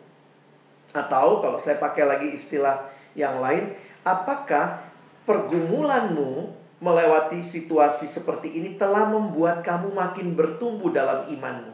[0.92, 3.72] Atau kalau saya pakai lagi istilah yang lain,
[4.04, 4.84] apakah
[5.24, 6.52] pergumulanmu
[6.84, 11.72] melewati situasi seperti ini telah membuat kamu makin bertumbuh dalam imanmu?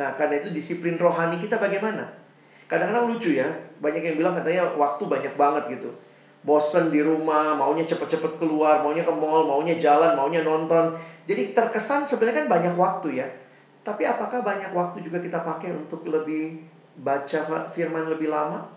[0.00, 2.08] Nah, karena itu disiplin rohani kita bagaimana?
[2.68, 3.48] Kadang-kadang lucu ya,
[3.80, 5.90] banyak yang bilang katanya waktu banyak banget gitu
[6.42, 10.94] bosen di rumah, maunya cepet-cepet keluar, maunya ke mall, maunya jalan, maunya nonton.
[11.26, 13.28] Jadi terkesan sebenarnya kan banyak waktu ya.
[13.82, 16.62] Tapi apakah banyak waktu juga kita pakai untuk lebih
[17.00, 18.68] baca firman lebih lama?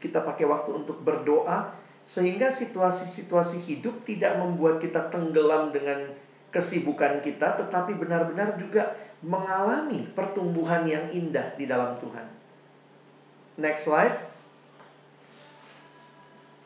[0.00, 1.76] Kita pakai waktu untuk berdoa
[2.08, 6.10] sehingga situasi-situasi hidup tidak membuat kita tenggelam dengan
[6.50, 12.26] kesibukan kita tetapi benar-benar juga mengalami pertumbuhan yang indah di dalam Tuhan.
[13.60, 14.29] Next slide.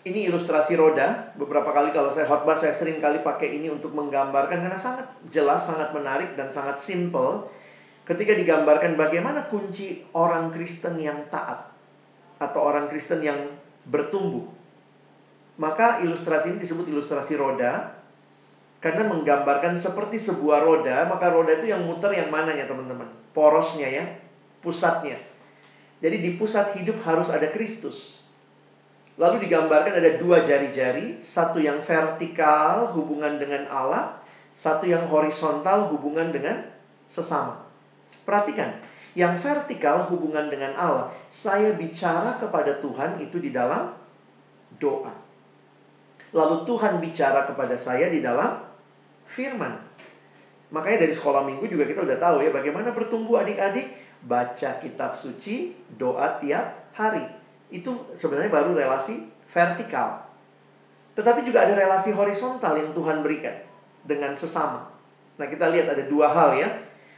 [0.04, 1.32] Ini ilustrasi roda.
[1.32, 5.64] Beberapa kali kalau saya khotbah saya sering kali pakai ini untuk menggambarkan karena sangat jelas,
[5.64, 7.48] sangat menarik dan sangat simple.
[8.04, 11.72] Ketika digambarkan bagaimana kunci orang Kristen yang taat
[12.36, 13.48] atau orang Kristen yang
[13.88, 14.44] bertumbuh.
[15.56, 17.94] Maka ilustrasi ini disebut ilustrasi roda
[18.84, 23.08] karena menggambarkan seperti sebuah roda, maka roda itu yang muter yang mana ya teman-teman?
[23.32, 24.04] Porosnya ya,
[24.60, 25.16] pusatnya.
[26.04, 28.23] Jadi di pusat hidup harus ada Kristus.
[29.14, 34.18] Lalu digambarkan ada dua jari-jari, satu yang vertikal hubungan dengan Allah,
[34.58, 36.66] satu yang horizontal hubungan dengan
[37.06, 37.62] sesama.
[38.26, 38.74] Perhatikan,
[39.14, 43.94] yang vertikal hubungan dengan Allah, saya bicara kepada Tuhan itu di dalam
[44.82, 45.14] doa.
[46.34, 48.66] Lalu Tuhan bicara kepada saya di dalam
[49.30, 49.78] firman.
[50.74, 53.94] Makanya dari sekolah minggu juga kita udah tahu ya bagaimana bertumbuh adik-adik
[54.26, 57.43] baca kitab suci, doa tiap hari
[57.74, 60.22] itu sebenarnya baru relasi vertikal.
[61.18, 63.54] Tetapi juga ada relasi horizontal yang Tuhan berikan
[64.06, 64.86] dengan sesama.
[65.34, 66.70] Nah, kita lihat ada dua hal ya.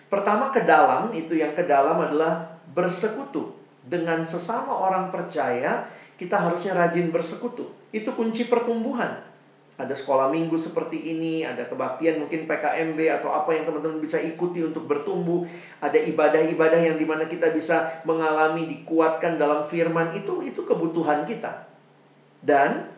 [0.09, 3.53] Pertama ke dalam, itu yang ke dalam adalah bersekutu
[3.85, 5.85] dengan sesama orang percaya,
[6.17, 7.69] kita harusnya rajin bersekutu.
[7.93, 9.36] Itu kunci pertumbuhan
[9.77, 14.65] ada sekolah minggu seperti ini, ada kebaktian mungkin PKMB atau apa yang teman-teman bisa ikuti
[14.65, 15.45] untuk bertumbuh,
[15.85, 21.69] ada ibadah-ibadah yang di mana kita bisa mengalami dikuatkan dalam firman itu itu kebutuhan kita.
[22.41, 22.89] Dan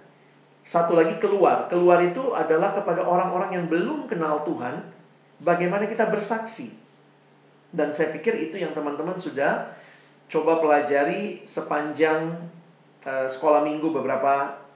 [0.63, 4.79] satu lagi keluar, keluar itu adalah kepada orang-orang yang belum kenal Tuhan,
[5.43, 6.79] bagaimana kita bersaksi.
[7.75, 9.75] Dan saya pikir itu yang teman-teman sudah
[10.31, 12.39] coba pelajari sepanjang
[13.03, 14.68] uh, sekolah minggu beberapa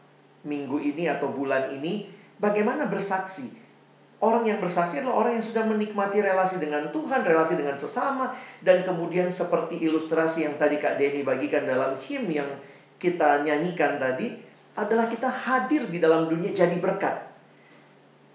[0.43, 3.63] minggu ini atau bulan ini bagaimana bersaksi.
[4.23, 8.31] Orang yang bersaksi adalah orang yang sudah menikmati relasi dengan Tuhan, relasi dengan sesama,
[8.63, 12.47] dan kemudian seperti ilustrasi yang tadi Kak Denny bagikan dalam him yang
[13.03, 14.39] kita nyanyikan tadi,
[14.79, 17.19] adalah kita hadir di dalam dunia jadi berkat.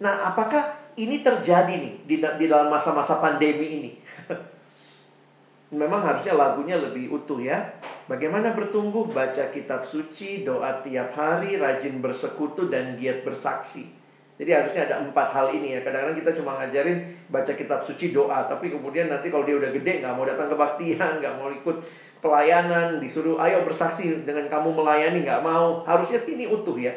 [0.03, 3.91] Nah, apakah ini terjadi nih di, di dalam masa-masa pandemi ini?
[5.81, 7.63] Memang harusnya lagunya lebih utuh ya.
[8.07, 13.91] Bagaimana bertumbuh, baca kitab suci, doa tiap hari, rajin bersekutu, dan giat bersaksi.
[14.37, 15.79] Jadi harusnya ada empat hal ini ya.
[15.83, 19.99] Kadang-kadang kita cuma ngajarin baca kitab suci doa, tapi kemudian nanti kalau dia udah gede
[19.99, 21.77] nggak mau datang kebaktian, nggak mau ikut
[22.23, 25.83] pelayanan, disuruh ayo bersaksi dengan kamu melayani nggak mau.
[25.83, 26.93] Harusnya sini utuh ya.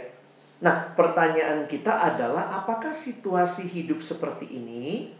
[0.61, 5.17] Nah pertanyaan kita adalah apakah situasi hidup seperti ini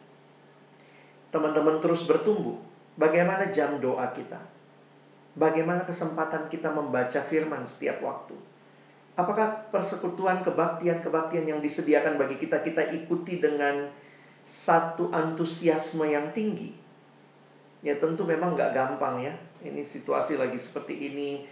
[1.33, 2.61] teman-teman terus bertumbuh?
[3.01, 4.60] Bagaimana jam doa kita?
[5.39, 8.35] Bagaimana kesempatan kita membaca firman setiap waktu?
[9.15, 13.87] Apakah persekutuan kebaktian-kebaktian yang disediakan bagi kita kita ikuti dengan
[14.43, 16.75] satu antusiasme yang tinggi?
[17.85, 19.33] Ya tentu memang nggak gampang ya.
[19.63, 21.45] Ini situasi lagi seperti ini.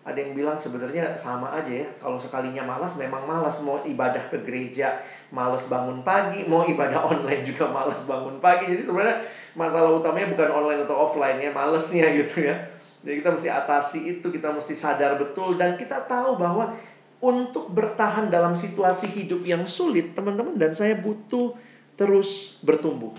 [0.00, 1.88] Ada yang bilang sebenarnya sama aja ya.
[2.00, 4.96] Kalau sekalinya malas memang malas mau ibadah ke gereja,
[5.28, 8.72] malas bangun pagi, mau ibadah online juga malas bangun pagi.
[8.72, 9.20] Jadi sebenarnya
[9.52, 12.56] masalah utamanya bukan online atau offline ya, malesnya gitu ya.
[13.00, 16.76] Jadi kita mesti atasi itu, kita mesti sadar betul dan kita tahu bahwa
[17.20, 21.56] untuk bertahan dalam situasi hidup yang sulit, teman-teman dan saya butuh
[21.96, 23.12] terus bertumbuh.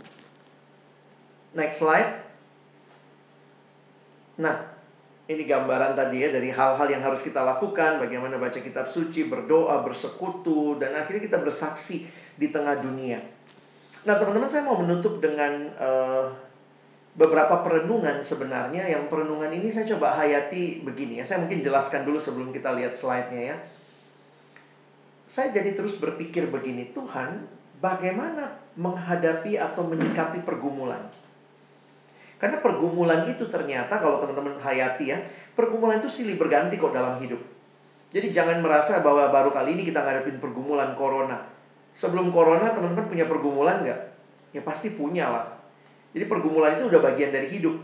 [1.53, 2.21] Next slide.
[4.41, 4.71] Nah,
[5.29, 9.85] ini gambaran tadi ya dari hal-hal yang harus kita lakukan, bagaimana baca kitab suci, berdoa,
[9.85, 13.21] bersekutu, dan akhirnya kita bersaksi di tengah dunia.
[14.01, 16.33] Nah, teman-teman saya mau menutup dengan uh,
[17.15, 18.87] beberapa perenungan sebenarnya.
[18.87, 21.25] Yang perenungan ini saya coba hayati begini ya.
[21.27, 23.57] Saya mungkin jelaskan dulu sebelum kita lihat slide-nya ya
[25.31, 27.47] saya jadi terus berpikir begini, Tuhan,
[27.79, 31.07] bagaimana menghadapi atau menyikapi pergumulan?
[32.35, 35.23] Karena pergumulan itu ternyata kalau teman-teman hayati ya,
[35.55, 37.39] pergumulan itu silih berganti kok dalam hidup.
[38.11, 41.47] Jadi jangan merasa bahwa baru kali ini kita ngadepin pergumulan corona.
[41.95, 43.99] Sebelum corona teman-teman punya pergumulan nggak?
[44.51, 45.47] Ya pasti punya lah.
[46.11, 47.75] Jadi pergumulan itu udah bagian dari hidup.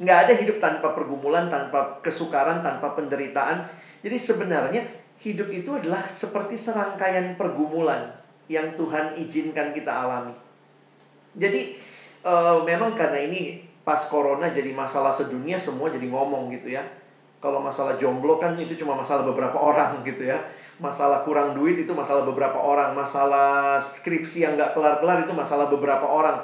[0.00, 3.68] Nggak ada hidup tanpa pergumulan, tanpa kesukaran, tanpa penderitaan.
[4.00, 4.82] Jadi sebenarnya
[5.20, 8.08] hidup itu adalah seperti serangkaian pergumulan
[8.48, 10.32] yang Tuhan izinkan kita alami.
[11.36, 11.76] Jadi
[12.24, 16.82] uh, memang karena ini pas corona jadi masalah sedunia semua jadi ngomong gitu ya.
[17.40, 20.40] Kalau masalah jomblo kan itu cuma masalah beberapa orang gitu ya.
[20.80, 22.96] Masalah kurang duit itu masalah beberapa orang.
[22.96, 26.40] Masalah skripsi yang nggak kelar-kelar itu masalah beberapa orang.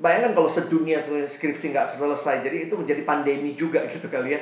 [0.00, 2.40] Bayangkan kalau sedunia skripsi nggak selesai.
[2.40, 4.40] Jadi itu menjadi pandemi juga gitu kali ya.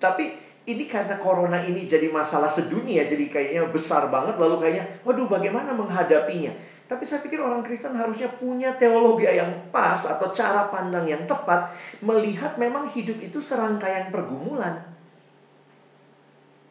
[0.00, 0.32] Tapi
[0.64, 5.72] ini karena corona ini jadi masalah sedunia, jadi kayaknya besar banget, lalu kayaknya, waduh bagaimana
[5.72, 6.52] menghadapinya?
[6.84, 11.70] Tapi saya pikir orang Kristen harusnya punya teologi yang pas atau cara pandang yang tepat
[12.02, 14.90] melihat memang hidup itu serangkaian pergumulan.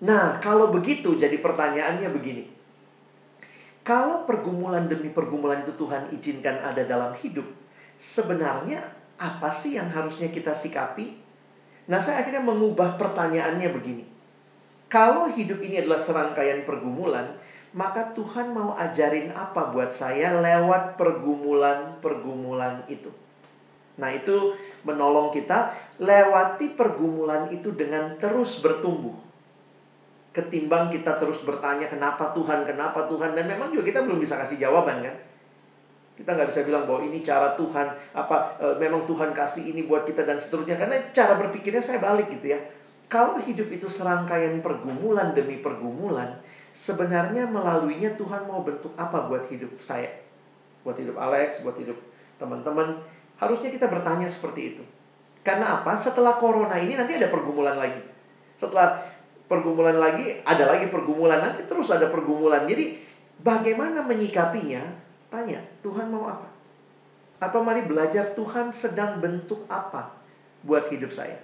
[0.03, 2.43] Nah, kalau begitu jadi pertanyaannya begini.
[3.83, 7.47] Kalau pergumulan demi pergumulan itu Tuhan izinkan ada dalam hidup,
[7.99, 8.79] sebenarnya
[9.19, 11.29] apa sih yang harusnya kita sikapi
[11.89, 14.05] Nah, saya akhirnya mengubah pertanyaannya begini.
[14.93, 17.33] Kalau hidup ini adalah serangkaian pergumulan,
[17.73, 23.09] maka Tuhan mau ajarin apa buat saya lewat pergumulan-pergumulan itu.
[23.97, 24.53] Nah, itu
[24.85, 29.17] menolong kita lewati pergumulan itu dengan terus bertumbuh.
[30.29, 34.61] Ketimbang kita terus bertanya kenapa Tuhan, kenapa Tuhan dan memang juga kita belum bisa kasih
[34.61, 35.15] jawaban kan?
[36.19, 40.03] Kita nggak bisa bilang bahwa ini cara Tuhan, apa e, memang Tuhan kasih ini buat
[40.03, 40.75] kita dan seterusnya.
[40.75, 42.59] Karena cara berpikirnya saya balik gitu ya.
[43.07, 46.43] Kalau hidup itu serangkaian pergumulan demi pergumulan,
[46.75, 50.11] sebenarnya melaluinya Tuhan mau bentuk apa buat hidup saya?
[50.83, 51.95] Buat hidup Alex, buat hidup
[52.35, 52.99] teman-teman.
[53.39, 54.83] Harusnya kita bertanya seperti itu.
[55.39, 55.95] Karena apa?
[55.95, 58.03] Setelah corona ini nanti ada pergumulan lagi.
[58.59, 58.99] Setelah
[59.47, 61.39] pergumulan lagi, ada lagi pergumulan.
[61.39, 62.67] Nanti terus ada pergumulan.
[62.67, 62.99] Jadi
[63.39, 65.08] bagaimana menyikapinya?
[65.29, 66.49] Tanya, Tuhan mau apa?
[67.39, 70.11] Atau mari belajar Tuhan sedang bentuk apa
[70.65, 71.39] buat hidup saya.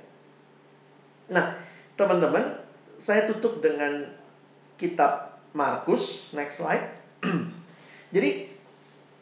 [1.31, 1.55] Nah,
[1.95, 2.59] teman-teman,
[2.97, 4.09] saya tutup dengan
[4.75, 6.33] kitab Markus.
[6.35, 6.83] Next slide.
[8.15, 8.51] Jadi,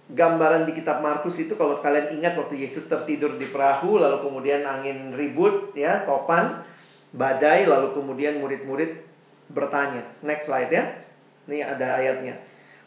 [0.10, 4.66] gambaran di kitab Markus itu kalau kalian ingat waktu Yesus tertidur di perahu, lalu kemudian
[4.66, 6.64] angin ribut, ya, topan,
[7.14, 9.06] badai, lalu kemudian murid-murid
[9.54, 10.04] bertanya.
[10.26, 10.84] Next slide ya.
[11.46, 12.40] Ini ada ayatnya.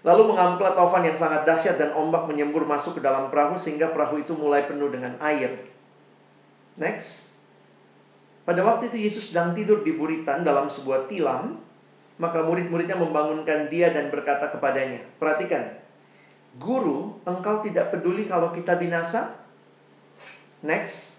[0.06, 4.22] Lalu mengamuklah taufan yang sangat dahsyat dan ombak menyembur masuk ke dalam perahu sehingga perahu
[4.22, 5.66] itu mulai penuh dengan air.
[6.78, 7.34] Next.
[8.46, 11.58] Pada waktu itu Yesus sedang tidur di buritan dalam sebuah tilam,
[12.22, 15.74] maka murid-muridnya membangunkan dia dan berkata kepadanya, "Perhatikan,
[16.54, 19.34] Guru, engkau tidak peduli kalau kita binasa?"
[20.62, 21.18] Next.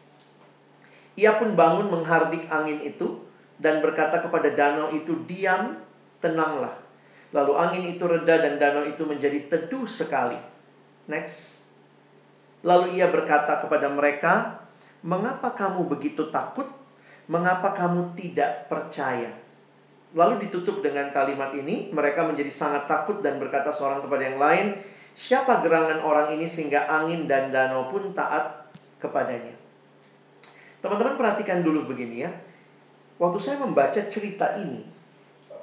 [1.19, 3.19] Ia pun bangun menghardik angin itu
[3.59, 5.75] dan berkata kepada danau itu, "Diam,
[6.23, 6.86] tenanglah.
[7.36, 10.39] Lalu angin itu reda dan danau itu menjadi teduh sekali.
[11.11, 11.63] Next.
[12.63, 14.63] Lalu ia berkata kepada mereka,
[15.03, 16.67] "Mengapa kamu begitu takut?
[17.28, 19.32] Mengapa kamu tidak percaya?"
[20.15, 24.67] Lalu ditutup dengan kalimat ini, mereka menjadi sangat takut dan berkata seorang kepada yang lain,
[25.13, 28.71] "Siapa gerangan orang ini sehingga angin dan danau pun taat
[29.03, 29.51] kepadanya?"
[30.80, 32.32] Teman-teman perhatikan dulu begini ya.
[33.19, 34.96] Waktu saya membaca cerita ini,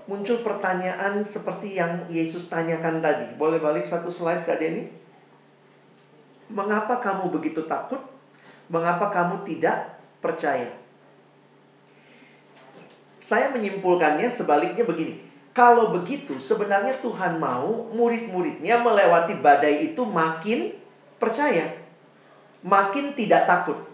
[0.05, 3.37] muncul pertanyaan seperti yang Yesus tanyakan tadi.
[3.41, 4.89] Boleh balik satu slide Kak Denny?
[6.53, 8.01] Mengapa kamu begitu takut?
[8.69, 10.69] Mengapa kamu tidak percaya?
[13.17, 15.25] Saya menyimpulkannya sebaliknya begini.
[15.57, 20.77] Kalau begitu, sebenarnya Tuhan mau murid-muridnya melewati badai itu makin
[21.17, 21.79] percaya.
[22.61, 23.94] Makin tidak takut.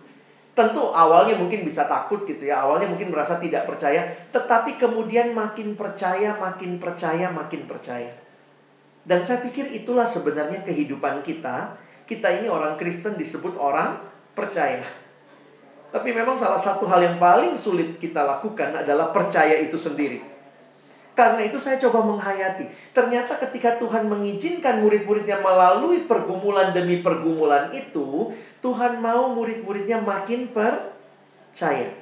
[0.60, 2.68] Tentu awalnya mungkin bisa takut gitu ya.
[2.68, 4.04] Awalnya mungkin merasa tidak percaya.
[4.28, 8.12] Tetapi kemudian makin percaya, makin percaya, makin percaya.
[9.00, 11.80] Dan saya pikir itulah sebenarnya kehidupan kita.
[12.04, 14.04] Kita ini orang Kristen disebut orang
[14.36, 14.84] percaya.
[15.88, 20.29] Tapi memang salah satu hal yang paling sulit kita lakukan adalah percaya itu sendiri.
[21.20, 22.96] Karena itu saya coba menghayati.
[22.96, 28.32] Ternyata ketika Tuhan mengizinkan murid-muridnya melalui pergumulan demi pergumulan itu,
[28.64, 31.92] Tuhan mau murid-muridnya makin percaya.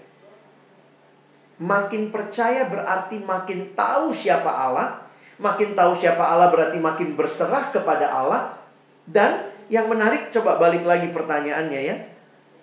[1.58, 5.02] Makin percaya berarti makin tahu siapa Allah.
[5.42, 8.54] Makin tahu siapa Allah berarti makin berserah kepada Allah.
[9.02, 11.96] Dan yang menarik coba balik lagi pertanyaannya ya.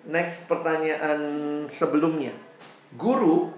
[0.08, 1.20] Next pertanyaan
[1.68, 2.32] sebelumnya.
[2.96, 3.52] Guru,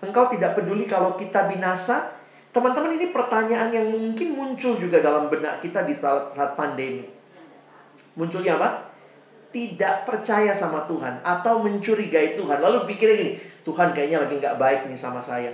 [0.00, 2.19] engkau tidak peduli kalau kita binasa?
[2.50, 7.06] Teman-teman ini pertanyaan yang mungkin muncul juga dalam benak kita di saat pandemi.
[8.18, 8.90] Munculnya apa?
[9.54, 12.58] Tidak percaya sama Tuhan atau mencurigai Tuhan.
[12.58, 13.32] Lalu pikirnya gini,
[13.62, 15.50] Tuhan kayaknya lagi nggak baik nih sama saya.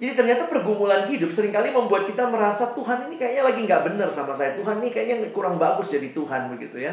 [0.00, 4.08] Jadi ternyata pergumulan hidup sering kali membuat kita merasa Tuhan ini kayaknya lagi nggak benar
[4.10, 4.58] sama saya.
[4.58, 6.90] Tuhan ini kayaknya kurang bagus jadi Tuhan begitu ya.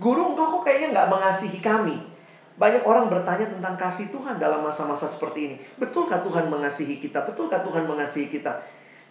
[0.00, 2.09] Guru engkau kok kayaknya nggak mengasihi kami.
[2.60, 5.56] Banyak orang bertanya tentang kasih Tuhan dalam masa-masa seperti ini.
[5.80, 7.24] Betulkah Tuhan mengasihi kita?
[7.24, 8.60] Betulkah Tuhan mengasihi kita?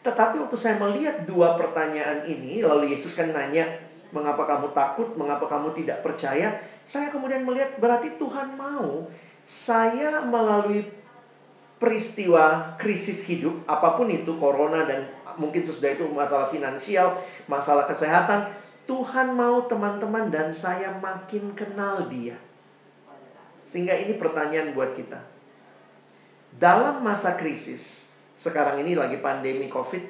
[0.06, 3.66] Tetapi waktu saya melihat dua pertanyaan ini, lalu Yesus kan nanya,
[4.14, 5.18] mengapa kamu takut?
[5.18, 6.62] Mengapa kamu tidak percaya?
[6.86, 9.10] Saya kemudian melihat berarti Tuhan mau
[9.41, 10.86] saya melalui
[11.82, 15.10] peristiwa krisis hidup, apa pun itu, corona dan
[15.41, 17.18] mungkin sesudah itu masalah finansial,
[17.50, 18.52] masalah kesehatan,
[18.86, 22.38] Tuhan mau teman-teman dan saya makin kenal dia.
[23.70, 25.22] Sehingga ini pertanyaan buat kita.
[26.58, 30.02] Dalam masa krisis, sekarang ini lagi pandemi Covid,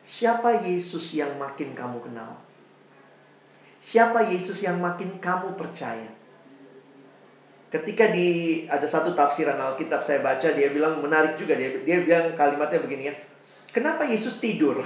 [0.00, 2.40] siapa Yesus yang makin kamu kenal?
[3.76, 6.08] Siapa Yesus yang makin kamu percaya?
[7.68, 12.32] Ketika di ada satu tafsiran Alkitab saya baca dia bilang menarik juga dia dia bilang
[12.32, 13.14] kalimatnya begini ya.
[13.74, 14.80] Kenapa Yesus tidur?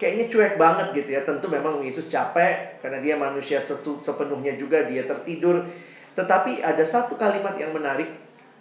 [0.00, 1.20] Kayaknya cuek banget gitu ya.
[1.22, 5.68] Tentu memang Yesus capek karena dia manusia sepenuhnya juga dia tertidur.
[6.14, 8.10] Tetapi ada satu kalimat yang menarik.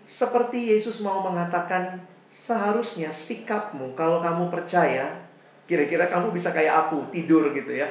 [0.03, 2.01] Seperti Yesus mau mengatakan,
[2.33, 5.23] seharusnya sikapmu kalau kamu percaya,
[5.69, 7.87] kira-kira kamu bisa kayak aku, tidur gitu ya.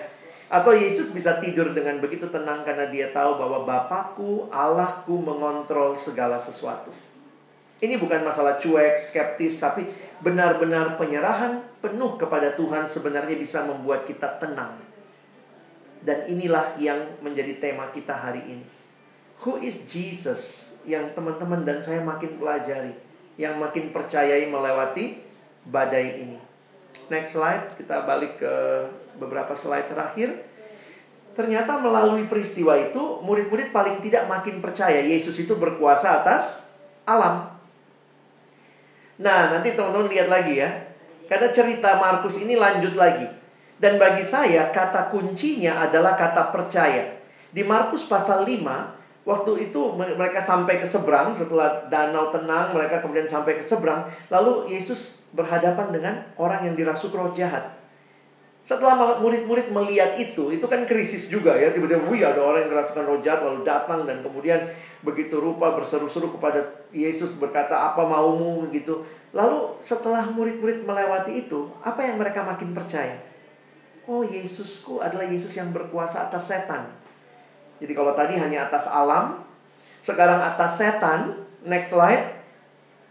[0.53, 6.37] Atau Yesus bisa tidur dengan begitu tenang karena dia tahu bahwa Bapakku, Allahku mengontrol segala
[6.37, 6.93] sesuatu.
[7.81, 9.89] Ini bukan masalah cuek, skeptis, tapi
[10.21, 14.77] benar-benar penyerahan penuh kepada Tuhan sebenarnya bisa membuat kita tenang.
[16.05, 18.82] Dan inilah yang menjadi tema kita hari ini.
[19.43, 22.95] Who is Jesus yang teman-teman dan saya makin pelajari,
[23.38, 25.22] yang makin percayai melewati
[25.66, 26.38] badai ini.
[27.11, 28.55] Next slide, kita balik ke
[29.18, 30.47] beberapa slide terakhir.
[31.32, 36.68] Ternyata melalui peristiwa itu, murid-murid paling tidak makin percaya Yesus itu berkuasa atas
[37.09, 37.57] alam.
[39.22, 40.70] Nah, nanti teman-teman lihat lagi ya.
[41.30, 43.24] Karena cerita Markus ini lanjut lagi.
[43.80, 47.16] Dan bagi saya, kata kuncinya adalah kata percaya.
[47.49, 53.23] Di Markus pasal 5, Waktu itu mereka sampai ke seberang setelah danau tenang mereka kemudian
[53.23, 57.83] sampai ke seberang lalu Yesus berhadapan dengan orang yang dirasuk roh jahat.
[58.62, 61.75] Setelah murid-murid melihat itu, itu kan krisis juga ya.
[61.75, 64.70] Tiba-tiba, wih ada orang yang kerasukan roh jahat lalu datang dan kemudian
[65.03, 69.03] begitu rupa berseru-seru kepada Yesus berkata apa maumu gitu.
[69.35, 73.18] Lalu setelah murid-murid melewati itu, apa yang mereka makin percaya?
[74.07, 77.02] Oh Yesusku adalah Yesus yang berkuasa atas setan.
[77.83, 79.43] Jadi kalau tadi hanya atas alam,
[79.99, 81.43] sekarang atas setan.
[81.66, 82.43] Next slide.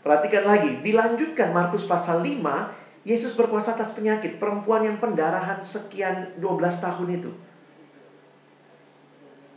[0.03, 2.41] Perhatikan lagi, dilanjutkan Markus pasal 5,
[3.05, 7.31] Yesus berkuasa atas penyakit perempuan yang pendarahan sekian 12 tahun itu.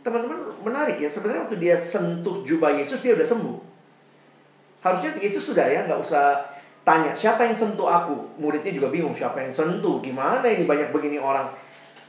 [0.05, 3.57] Teman-teman menarik ya, sebenarnya waktu dia sentuh jubah Yesus dia udah sembuh.
[4.85, 6.45] Harusnya Yesus sudah ya, nggak usah
[6.85, 8.37] tanya, siapa yang sentuh aku?
[8.37, 9.97] Muridnya juga bingung, siapa yang sentuh?
[9.97, 11.49] Gimana ini banyak begini orang?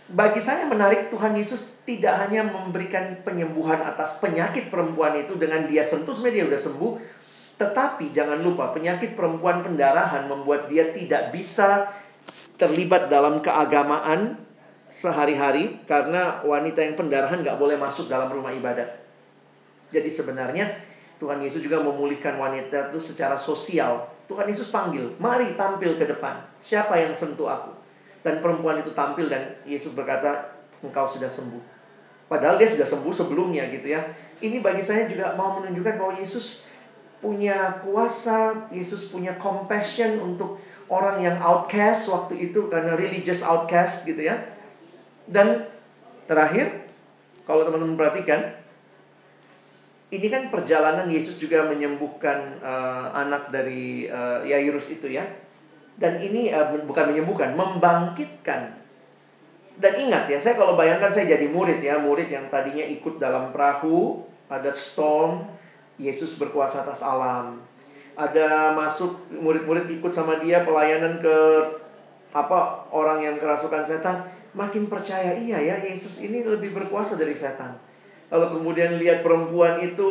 [0.07, 5.83] Bagi saya menarik Tuhan Yesus tidak hanya memberikan penyembuhan atas penyakit perempuan itu dengan dia
[5.83, 6.93] sentuh sebenarnya dia sudah sembuh.
[7.57, 11.91] Tetapi jangan lupa penyakit perempuan pendarahan membuat dia tidak bisa
[12.55, 14.39] terlibat dalam keagamaan
[14.87, 19.03] sehari-hari karena wanita yang pendarahan nggak boleh masuk dalam rumah ibadat.
[19.91, 20.71] Jadi sebenarnya
[21.19, 24.07] Tuhan Yesus juga memulihkan wanita itu secara sosial.
[24.31, 26.47] Tuhan Yesus panggil, mari tampil ke depan.
[26.63, 27.76] Siapa yang sentuh aku?
[28.27, 31.63] Dan perempuan itu tampil dan Yesus berkata, engkau sudah sembuh.
[32.27, 34.03] Padahal dia sudah sembuh sebelumnya gitu ya.
[34.43, 36.67] Ini bagi saya juga mau menunjukkan bahwa Yesus
[37.23, 40.59] punya kuasa, Yesus punya compassion untuk
[40.91, 44.43] orang yang outcast waktu itu karena religious outcast gitu ya.
[45.31, 45.71] Dan
[46.27, 46.91] terakhir,
[47.47, 48.59] kalau teman-teman perhatikan,
[50.11, 55.46] ini kan perjalanan Yesus juga menyembuhkan uh, anak dari uh, Yairus itu ya.
[55.97, 58.77] Dan ini uh, bukan menyembuhkan, membangkitkan.
[59.77, 63.53] Dan ingat ya, saya kalau bayangkan saya jadi murid ya, murid yang tadinya ikut dalam
[63.53, 65.45] perahu, ada storm,
[66.01, 67.61] Yesus berkuasa atas alam.
[68.17, 71.37] Ada masuk murid-murid ikut sama dia pelayanan ke
[72.33, 74.25] apa orang yang kerasukan setan,
[74.57, 77.77] makin percaya iya ya Yesus ini lebih berkuasa dari setan
[78.31, 80.11] Lalu kemudian lihat perempuan itu,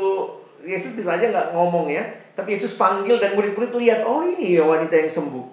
[0.63, 2.03] Yesus bisa aja nggak ngomong ya.
[2.35, 5.45] Tapi Yesus panggil dan murid-murid lihat, oh ini ya wanita yang sembuh.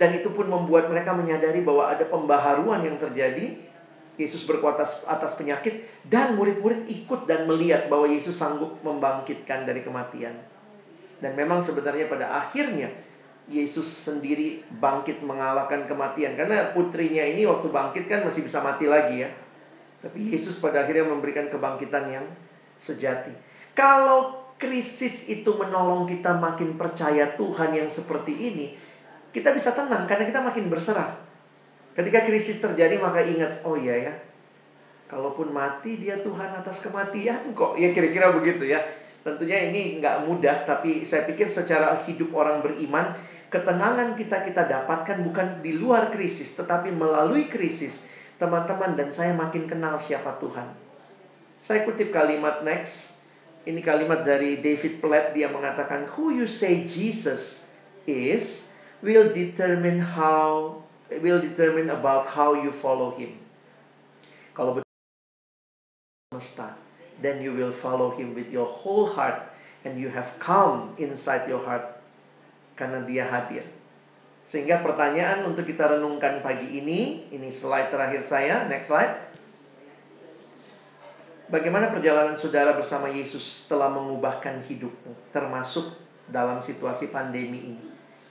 [0.00, 3.68] Dan itu pun membuat mereka menyadari bahwa ada pembaharuan yang terjadi.
[4.16, 10.36] Yesus berkuasa atas penyakit dan murid-murid ikut dan melihat bahwa Yesus sanggup membangkitkan dari kematian.
[11.20, 12.92] Dan memang sebenarnya pada akhirnya
[13.48, 19.24] Yesus sendiri bangkit mengalahkan kematian karena putrinya ini waktu bangkit kan masih bisa mati lagi
[19.24, 19.30] ya.
[20.00, 22.24] Tapi Yesus pada akhirnya memberikan kebangkitan yang
[22.80, 23.32] sejati.
[23.76, 28.76] Kalau krisis itu menolong kita makin percaya Tuhan yang seperti ini,
[29.30, 31.14] kita bisa tenang karena kita makin berserah.
[31.94, 34.12] Ketika krisis terjadi maka ingat, oh iya ya,
[35.10, 37.74] kalaupun mati dia Tuhan atas kematian kok.
[37.74, 38.78] Ya kira-kira begitu ya.
[39.20, 43.12] Tentunya ini nggak mudah, tapi saya pikir secara hidup orang beriman,
[43.52, 48.08] ketenangan kita kita dapatkan bukan di luar krisis, tetapi melalui krisis
[48.40, 50.64] teman-teman dan saya makin kenal siapa Tuhan.
[51.60, 53.20] Saya kutip kalimat next.
[53.68, 57.68] Ini kalimat dari David Platt dia mengatakan who you say Jesus
[58.08, 58.69] is
[59.00, 60.80] will determine how
[61.18, 63.34] will determine about how you follow him.
[64.54, 64.86] Kalau betul
[66.30, 66.78] semesta,
[67.18, 69.50] then you will follow him with your whole heart
[69.82, 71.98] and you have calm inside your heart
[72.78, 73.66] karena dia hadir.
[74.46, 79.30] Sehingga pertanyaan untuk kita renungkan pagi ini, ini slide terakhir saya, next slide.
[81.50, 85.90] Bagaimana perjalanan saudara bersama Yesus telah mengubahkan hidupmu, termasuk
[86.30, 87.89] dalam situasi pandemi ini?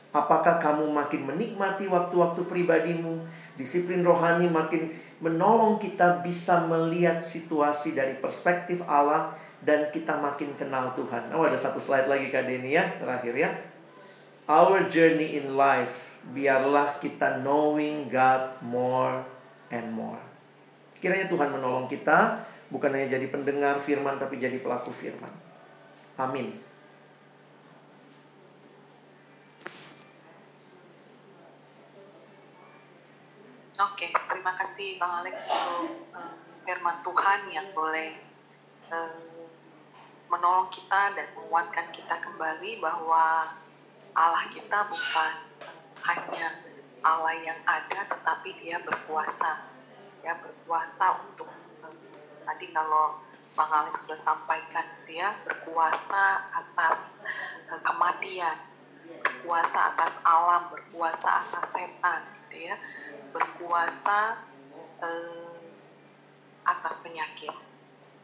[0.09, 3.21] Apakah kamu makin menikmati waktu-waktu pribadimu,
[3.53, 4.89] disiplin rohani makin
[5.21, 11.29] menolong kita bisa melihat situasi dari perspektif Allah dan kita makin kenal Tuhan.
[11.35, 13.51] Oh, ada satu slide lagi Kak Deni ya, terakhir ya
[14.49, 19.21] our journey in life, biarlah kita knowing God more
[19.69, 20.17] and more.
[20.97, 22.41] Kiranya Tuhan menolong kita,
[22.73, 25.29] bukan hanya jadi pendengar firman, tapi jadi pelaku firman.
[26.17, 26.57] Amin.
[33.79, 36.35] Oke, terima kasih Bang Alex untuk uh,
[36.67, 38.11] firman Tuhan yang boleh
[38.91, 39.23] uh,
[40.27, 43.55] menolong kita dan menguatkan kita kembali bahwa
[44.11, 45.31] Allah kita bukan
[46.11, 46.59] hanya
[47.07, 49.63] Allah yang ada tetapi dia berkuasa.
[50.27, 51.47] Ya berkuasa untuk
[52.43, 53.23] tadi kalau
[53.55, 57.23] Bang Alex sudah sampaikan dia berkuasa atas
[57.71, 58.59] uh, kematian
[59.23, 62.75] berkuasa atas alam berkuasa atas setan gitu ya
[63.31, 64.43] berkuasa
[65.01, 65.53] uh,
[66.65, 67.53] atas penyakit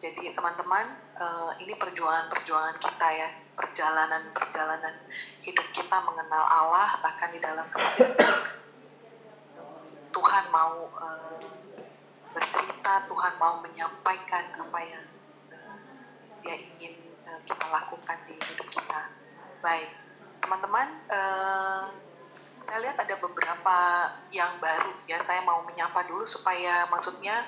[0.01, 4.95] jadi teman-teman uh, ini perjuangan-perjuangan kita ya perjalanan-perjalanan
[5.39, 8.56] hidup kita mengenal Allah bahkan di dalam kebaptisan
[10.16, 11.43] Tuhan mau uh,
[12.32, 15.06] bercerita, Tuhan mau menyampaikan apa yang
[15.51, 15.80] uh,
[16.39, 16.95] Dia ingin
[17.28, 19.12] uh, kita lakukan di hidup kita.
[19.60, 19.91] Baik,
[20.39, 21.91] teman-teman, uh,
[22.66, 23.78] saya lihat ada beberapa
[24.34, 25.22] yang baru ya.
[25.22, 27.45] Saya mau menyapa dulu supaya maksudnya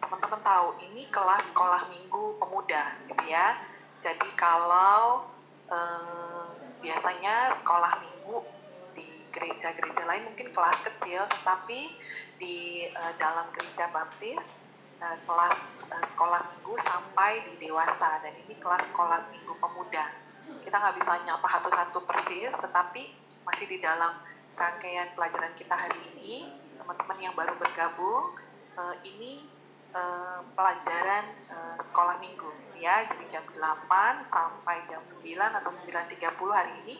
[0.00, 3.58] teman-teman uh, tahu ini kelas sekolah minggu pemuda, gitu ya
[3.98, 5.26] jadi kalau
[5.66, 6.46] eh,
[6.78, 8.46] biasanya sekolah minggu
[8.94, 11.98] di gereja-gereja lain mungkin kelas kecil, tetapi
[12.38, 14.54] di eh, dalam gereja baptis
[15.02, 20.06] eh, kelas eh, sekolah minggu sampai di dewasa dan ini kelas sekolah minggu pemuda.
[20.48, 23.12] kita nggak bisa nyapa satu-satu persis, tetapi
[23.48, 24.12] masih di dalam
[24.60, 28.36] rangkaian pelajaran kita hari ini, teman-teman yang baru bergabung,
[28.76, 29.48] uh, ini
[29.96, 32.52] uh, pelajaran uh, sekolah minggu.
[32.76, 36.14] Ya, jadi jam 8 sampai jam 9 atau 9.30
[36.52, 36.96] hari ini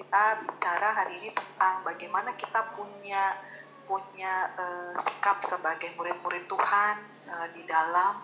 [0.00, 3.36] kita bicara hari ini tentang bagaimana kita punya
[3.84, 4.54] punya
[5.02, 6.94] sikap sebagai murid-murid Tuhan
[7.28, 8.22] uh, di dalam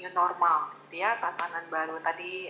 [0.00, 2.00] new normal, ya tatanan baru.
[2.00, 2.48] Tadi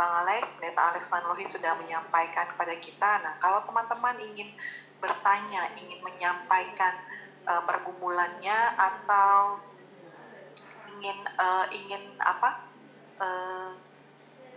[0.00, 3.20] Bang Alex, Pendeta Alex Tanlohi sudah menyampaikan kepada kita.
[3.20, 4.48] Nah, kalau teman-teman ingin
[4.96, 6.96] bertanya, ingin menyampaikan
[7.44, 9.60] uh, pergumulannya atau
[10.96, 12.64] ingin uh, ingin apa
[13.20, 13.76] uh,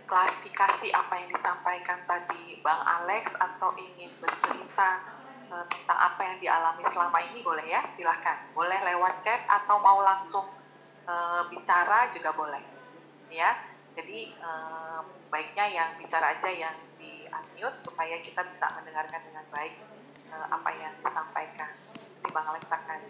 [0.08, 5.04] klarifikasi apa yang disampaikan tadi Bang Alex atau ingin bercerita
[5.52, 7.84] uh, tentang apa yang dialami selama ini boleh ya?
[8.00, 10.48] Silahkan boleh lewat chat atau mau langsung
[11.04, 12.64] uh, bicara juga boleh.
[13.28, 19.46] Ya jadi uh, baiknya yang bicara aja yang di unmute supaya kita bisa mendengarkan dengan
[19.54, 19.78] baik
[20.34, 21.70] uh, apa yang disampaikan.
[21.94, 23.00] Nanti Bang Alex akan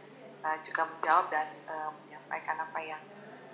[0.44, 3.02] uh, juga menjawab dan uh, menyampaikan apa yang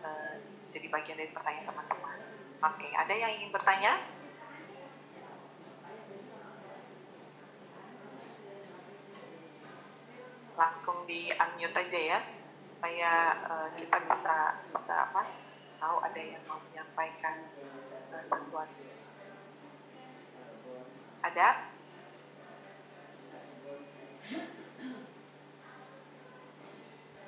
[0.02, 0.34] uh,
[0.74, 2.18] jadi bagian dari pertanyaan teman-teman.
[2.60, 3.92] Oke, ada yang ingin bertanya?
[10.58, 12.18] Langsung di unmute aja ya,
[12.68, 13.12] supaya
[13.46, 15.49] uh, kita bisa bisa apa?
[15.80, 17.40] Tahu ada yang mau menyampaikan
[18.28, 18.84] sesuatu.
[21.24, 21.48] Ada?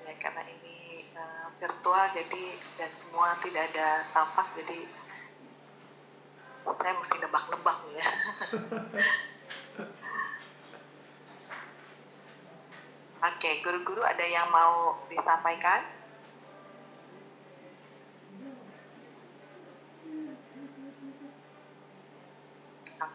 [0.05, 2.45] Ya karena ini uh, virtual jadi
[2.77, 4.85] dan semua tidak ada tampak jadi
[6.63, 8.05] saya mesti nebak-nebak ya.
[13.23, 16.02] Oke, okay, guru-guru ada yang mau disampaikan?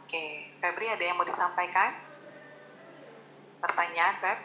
[0.08, 1.92] Oke, Febri ada yang mau disampaikan?
[3.60, 4.40] Pertanyaan, Feb?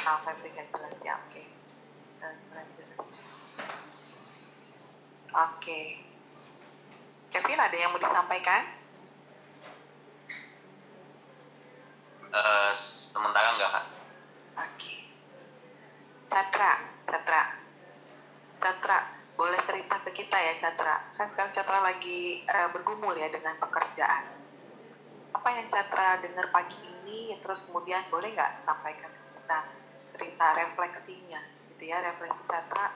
[0.00, 1.42] Oh, Febri kan oke.
[5.28, 5.80] Oke.
[7.28, 8.64] Kevin ada yang mau disampaikan?
[12.32, 13.86] Uh, sementara enggak, Kak.
[14.56, 15.02] Oke.
[16.32, 17.42] Catra, Catra,
[18.56, 18.98] Catra,
[19.36, 21.01] boleh cerita ke kita ya Catra.
[21.12, 24.24] Kan sekarang Catra lagi uh, bergumul ya dengan pekerjaan.
[25.32, 29.58] Apa yang Catra dengar pagi ini, terus kemudian boleh nggak sampaikan kita
[30.12, 31.40] cerita refleksinya,
[31.72, 32.92] gitu ya, refleksi Catra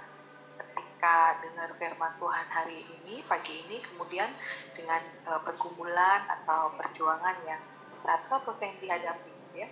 [0.56, 4.28] ketika dengar firman Tuhan hari ini, pagi ini, kemudian
[4.76, 7.60] dengan uh, pergumulan atau perjuangan yang
[8.04, 9.68] Catra atau yang dihadapi, gitu ya.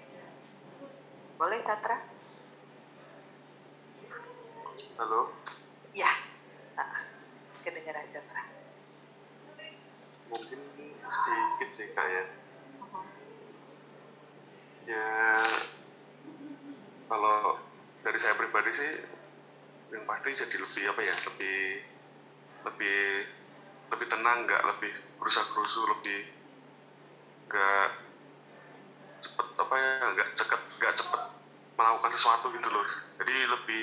[1.36, 2.00] Boleh Catra?
[5.00, 5.32] Halo?
[5.92, 6.10] Ya,
[6.80, 7.04] nah,
[7.60, 8.23] kedengaran Catra.
[11.14, 12.24] Sedikit sih kak ya.
[12.82, 13.06] Uh-huh.
[14.90, 15.06] Ya,
[17.06, 17.54] kalau
[18.02, 18.92] dari saya pribadi sih,
[19.94, 21.58] yang pasti jadi lebih apa ya, lebih
[22.66, 23.00] lebih
[23.94, 24.92] lebih tenang, nggak lebih
[25.22, 26.26] berusaha kerusu, lebih
[27.46, 27.88] nggak
[29.22, 31.22] cepet apa ya, nggak cepet nggak cepet
[31.78, 32.86] melakukan sesuatu gitu loh.
[33.22, 33.82] Jadi lebih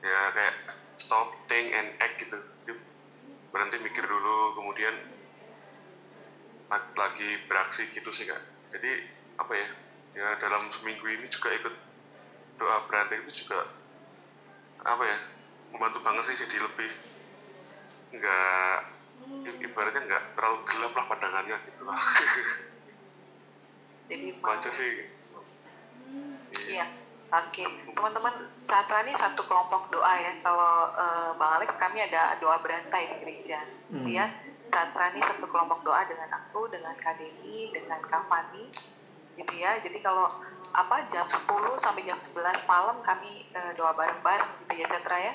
[0.00, 0.56] ya kayak
[0.96, 2.40] stop, think and act gitu.
[3.54, 5.13] Berhenti mikir dulu, kemudian
[6.94, 8.40] lagi beraksi gitu sih kak.
[8.74, 8.92] Jadi
[9.38, 9.68] apa ya?
[10.14, 11.74] Ya dalam seminggu ini juga ikut
[12.54, 13.66] doa berhenti itu juga
[14.84, 15.18] apa ya
[15.74, 16.90] membantu banget sih jadi lebih
[18.14, 18.78] nggak
[19.58, 21.98] ibaratnya nggak terlalu gelap lah pandangannya gitu lah.
[24.06, 24.90] Jadi Baca sih.
[26.70, 26.86] Iya.
[27.34, 30.38] Oke, teman-teman Catra ini satu kelompok doa ya.
[30.38, 33.58] Kalau uh, Bang Alex kami ada doa berantai di gereja.
[33.90, 34.06] Hmm.
[34.06, 34.30] Ya,
[34.74, 38.74] Catra ini satu kelompok doa dengan aku, dengan Kak Deni, dengan Kak Fani,
[39.38, 39.78] gitu ya.
[39.78, 40.26] Jadi kalau
[40.74, 41.46] apa jam 10
[41.78, 45.34] sampai jam 11 malam kami uh, doa bareng-bareng gitu ya ya.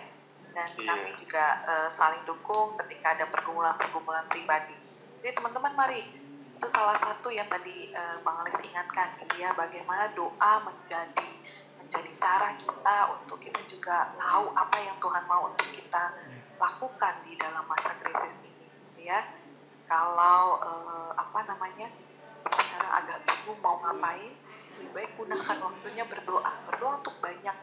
[0.51, 0.91] Dan Iya.
[0.91, 4.75] kami juga uh, saling dukung ketika ada pergumulan-pergumulan pribadi.
[5.23, 6.03] Jadi teman-teman mari
[6.59, 11.31] itu salah satu yang tadi uh, Bang Alex ingatkan gitu ya bagaimana doa menjadi
[11.79, 16.19] menjadi cara kita untuk kita juga tahu apa yang Tuhan mau untuk kita
[16.59, 18.58] lakukan di dalam masa krisis ini
[19.09, 19.25] ya
[19.89, 21.89] kalau eh, apa namanya
[22.45, 24.33] sekarang agak bingung mau ngapain
[24.77, 26.51] lebih baik gunakan waktunya berdoa.
[26.69, 27.57] Berdoa untuk banyak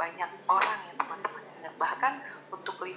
[0.00, 1.44] banyak orang ya teman-teman.
[1.76, 2.12] Bahkan
[2.48, 2.96] untuk 50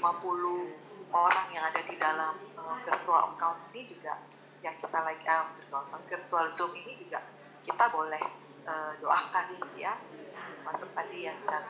[1.12, 4.16] orang yang ada di dalam eh, virtual account ini juga
[4.64, 7.20] yang kita lagi ah, virtual, account, virtual zoom ini juga
[7.64, 8.24] kita boleh
[8.64, 9.46] uh, doakan
[9.76, 10.00] ya.
[10.64, 11.64] Masuk tadi yang cara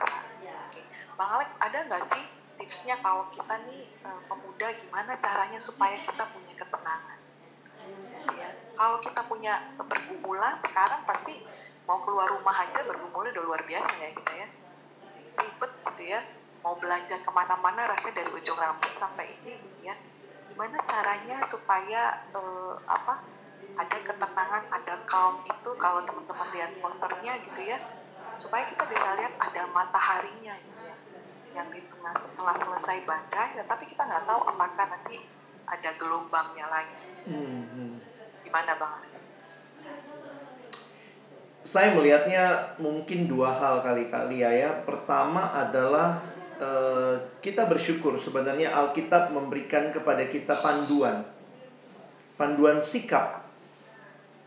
[0.70, 0.82] oke
[1.18, 2.24] bang Alex ada nggak sih
[2.60, 7.18] tipsnya kalau kita nih uh, pemuda gimana caranya supaya kita punya ketenangan?
[8.36, 11.40] Ya kalau kita punya pergumulan sekarang pasti
[11.88, 14.48] mau keluar rumah aja bergumulnya udah luar biasa ya kita ya.
[15.40, 16.20] Ribet gitu ya.
[16.60, 19.96] Mau belanja ke mana-mana rasanya dari ujung rambut sampai ini ya
[20.52, 23.24] gimana caranya supaya uh, apa
[23.80, 27.80] ada ketenangan ada calm itu kalau teman-teman lihat posternya gitu ya.
[28.36, 30.60] Supaya kita bisa lihat ada mataharinya
[31.52, 35.16] yang di tengah setelah selesai badai ya, tapi kita nggak tahu apakah nanti
[35.66, 37.94] ada gelombangnya lagi hmm, hmm.
[38.46, 38.94] gimana bang
[41.60, 46.18] saya melihatnya mungkin dua hal kali-kali ya ya pertama adalah
[46.60, 51.24] Eh, kita bersyukur sebenarnya Alkitab memberikan kepada kita panduan.
[52.36, 53.48] Panduan sikap.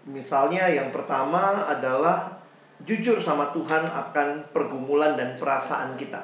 [0.06, 2.38] Misalnya yang pertama adalah
[2.86, 6.22] jujur sama Tuhan akan pergumulan dan perasaan kita.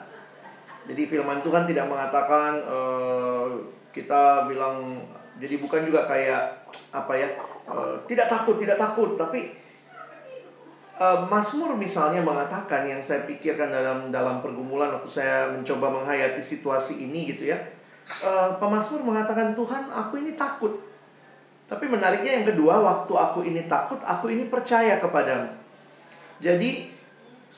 [0.90, 3.46] Jadi firman Tuhan tidak mengatakan uh,
[3.94, 5.06] kita bilang
[5.38, 7.30] jadi bukan juga kayak apa ya
[7.70, 9.54] uh, tidak takut tidak takut tapi
[11.00, 17.08] uh, Mazmur misalnya mengatakan yang saya pikirkan dalam dalam pergumulan waktu saya mencoba menghayati situasi
[17.08, 17.58] ini gitu ya.
[18.26, 20.82] Uh, pemazmur mengatakan Tuhan, aku ini takut.
[21.70, 25.54] Tapi menariknya yang kedua, waktu aku ini takut, aku ini percaya kepadamu.
[26.42, 26.90] Jadi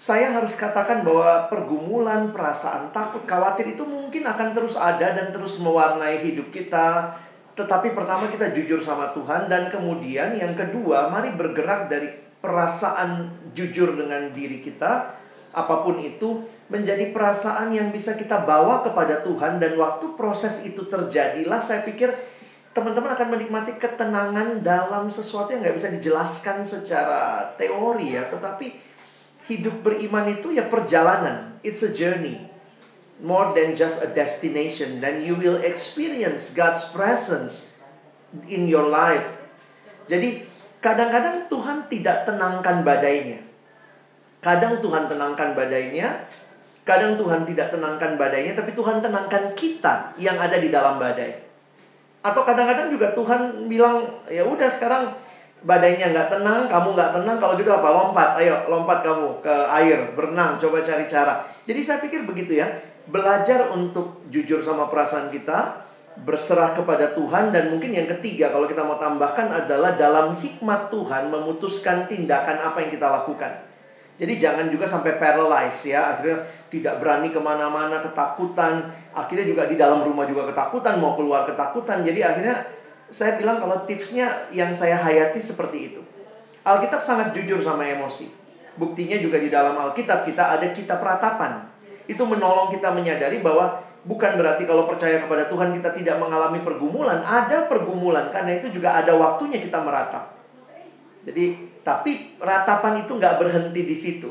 [0.01, 5.61] saya harus katakan bahwa pergumulan, perasaan takut, khawatir itu mungkin akan terus ada dan terus
[5.61, 7.13] mewarnai hidup kita.
[7.53, 12.09] Tetapi pertama kita jujur sama Tuhan dan kemudian yang kedua, mari bergerak dari
[12.41, 15.13] perasaan jujur dengan diri kita,
[15.53, 20.81] apa pun itu, menjadi perasaan yang bisa kita bawa kepada Tuhan dan waktu proses itu
[20.89, 22.09] terjadilah saya pikir
[22.73, 28.90] teman-teman akan menikmati ketenangan dalam sesuatu yang nggak bisa dijelaskan secara teori ya, tetapi
[29.51, 32.47] hidup beriman itu ya perjalanan, it's a journey.
[33.21, 37.77] More than just a destination, then you will experience God's presence
[38.49, 39.37] in your life.
[40.09, 40.49] Jadi
[40.81, 43.37] Kadang-kadang Tuhan tidak tenangkan badainya.
[44.41, 46.25] Kadang Tuhan tenangkan badainya,
[46.81, 51.37] kadang Tuhan tidak tenangkan badainya, tapi Tuhan tenangkan kita yang ada di dalam badai.
[52.25, 55.13] Atau kadang-kadang juga Tuhan bilang, ya udah sekarang
[55.61, 57.87] badainya nggak tenang, kamu nggak tenang, kalau gitu apa?
[57.93, 61.45] Lompat, ayo lompat kamu ke air, berenang, coba cari cara.
[61.69, 62.67] Jadi saya pikir begitu ya,
[63.05, 65.85] belajar untuk jujur sama perasaan kita,
[66.25, 71.29] berserah kepada Tuhan dan mungkin yang ketiga kalau kita mau tambahkan adalah dalam hikmat Tuhan
[71.29, 73.71] memutuskan tindakan apa yang kita lakukan.
[74.21, 78.85] Jadi jangan juga sampai paralyzed ya Akhirnya tidak berani ke mana-mana Ketakutan
[79.17, 82.61] Akhirnya juga di dalam rumah juga ketakutan Mau keluar ketakutan Jadi akhirnya
[83.11, 86.01] saya bilang kalau tipsnya Yang saya hayati seperti itu
[86.63, 88.31] Alkitab sangat jujur sama emosi
[88.79, 91.67] Buktinya juga di dalam Alkitab Kita ada kitab ratapan
[92.07, 97.21] Itu menolong kita menyadari bahwa Bukan berarti kalau percaya kepada Tuhan kita tidak mengalami pergumulan,
[97.21, 100.33] ada pergumulan karena itu juga ada waktunya kita meratap.
[101.21, 104.29] Jadi, tapi ratapan itu nggak berhenti di situ.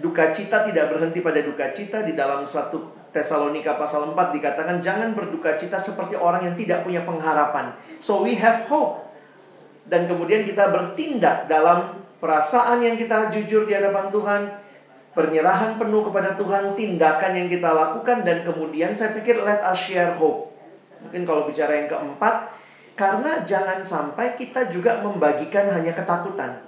[0.00, 5.16] Duka cita tidak berhenti pada duka cita di dalam satu Tesalonika pasal 4 dikatakan jangan
[5.16, 7.72] berduka cita seperti orang yang tidak punya pengharapan.
[7.96, 9.08] So we have hope.
[9.88, 14.42] Dan kemudian kita bertindak dalam perasaan yang kita jujur di hadapan Tuhan,
[15.16, 20.12] penyerahan penuh kepada Tuhan, tindakan yang kita lakukan dan kemudian saya pikir let us share
[20.20, 20.52] hope.
[21.00, 22.52] Mungkin kalau bicara yang keempat,
[22.98, 26.60] karena jangan sampai kita juga membagikan hanya ketakutan.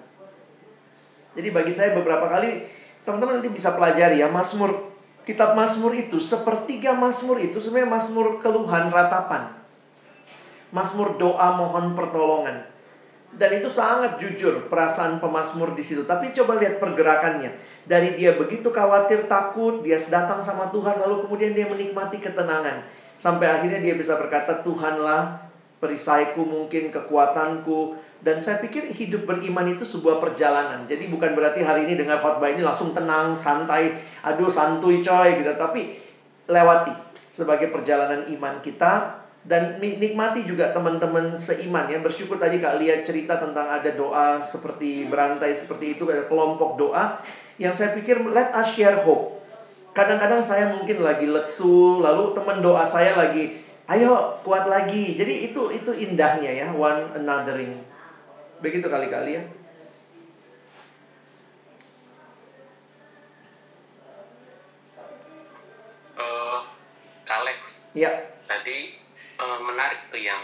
[1.36, 2.64] Jadi bagi saya beberapa kali
[3.04, 4.97] teman-teman nanti bisa pelajari ya Mazmur
[5.28, 9.52] kitab Mazmur itu sepertiga Mazmur itu sebenarnya Mazmur keluhan ratapan.
[10.72, 12.64] Mazmur doa mohon pertolongan.
[13.28, 16.08] Dan itu sangat jujur perasaan pemazmur di situ.
[16.08, 17.52] Tapi coba lihat pergerakannya.
[17.84, 22.88] Dari dia begitu khawatir, takut, dia datang sama Tuhan, lalu kemudian dia menikmati ketenangan.
[23.20, 25.44] Sampai akhirnya dia bisa berkata, Tuhanlah
[25.76, 28.00] perisaiku mungkin, kekuatanku.
[28.18, 30.82] Dan saya pikir hidup beriman itu sebuah perjalanan.
[30.90, 33.94] Jadi bukan berarti hari ini dengar khotbah ini langsung tenang, santai,
[34.26, 35.54] aduh santuy coy gitu.
[35.54, 35.94] Tapi
[36.50, 36.90] lewati
[37.30, 43.38] sebagai perjalanan iman kita dan nikmati juga teman-teman seiman ya bersyukur tadi kak lihat cerita
[43.38, 47.22] tentang ada doa seperti berantai seperti itu ada kelompok doa
[47.56, 49.38] yang saya pikir let us share hope
[49.96, 53.56] kadang-kadang saya mungkin lagi lesu lalu teman doa saya lagi
[53.88, 57.72] ayo kuat lagi jadi itu itu indahnya ya one anothering
[58.58, 59.44] begitu kali-kali ya.
[66.18, 66.60] Uh,
[67.30, 68.10] Alex ya.
[68.50, 68.98] Tadi
[69.38, 70.42] uh, menarik tuh yang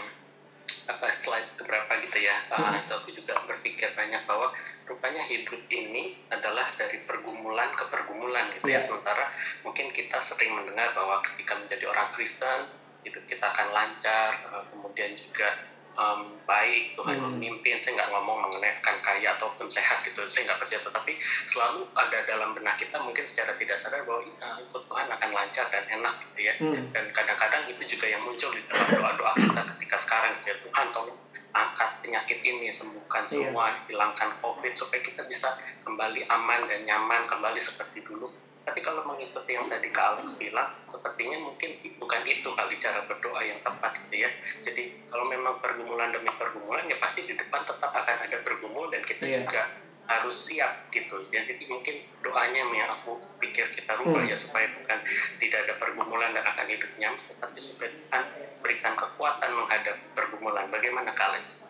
[0.85, 2.47] apa slide keberapa gitu ya.
[2.47, 4.55] Uh, itu aku juga berpikir banyak bahwa
[4.85, 8.69] rupanya hidup ini adalah dari pergumulan ke pergumulan gitu.
[8.69, 8.79] Ya.
[8.79, 8.81] Iya.
[8.85, 9.33] sementara
[9.65, 12.69] mungkin kita sering mendengar bahwa ketika menjadi orang Kristen
[13.05, 17.35] hidup kita akan lancar uh, kemudian juga um, baik Tuhan Hmm.
[17.35, 21.11] memimpin saya nggak ngomong mengenai akan kaya ataupun sehat gitu saya nggak percaya tetapi
[21.45, 25.65] selalu ada dalam benak kita mungkin secara tidak sadar bahwa "Ih, ikut Tuhan akan lancar
[25.69, 26.91] dan enak gitu ya Hmm.
[26.91, 30.87] dan kadang-kadang itu juga yang muncul di dalam doa-doa kita ketika sekarang gitu ya Tuhan
[30.91, 31.17] tolong
[31.51, 33.31] angkat penyakit ini sembuhkan Iya.
[33.49, 38.27] semua hilangkan covid supaya kita bisa kembali aman dan nyaman kembali seperti dulu
[38.65, 43.39] tapi kalau mengikuti yang tadi Kak Alex bilang sepertinya mungkin bukan itu kali cara berdoa
[43.39, 44.29] yang tepat gitu ya
[44.65, 49.05] jadi kalau memang pergumulan demi pergumulan ya pasti di depan tetap akan ada bergumul dan
[49.05, 49.45] kita Iya.
[49.45, 49.63] juga
[50.05, 54.29] harus siap gitu ya jadi mungkin doanya yang aku pikir kita rubah Hmm.
[54.29, 54.99] ya supaya bukan
[55.37, 58.23] tidak ada pergumulan dan akan hidup nyaman tetapi supaya Tuhan
[58.61, 61.61] berikan kekuatan menghadapi pergumulan bagaimana Kak Alex?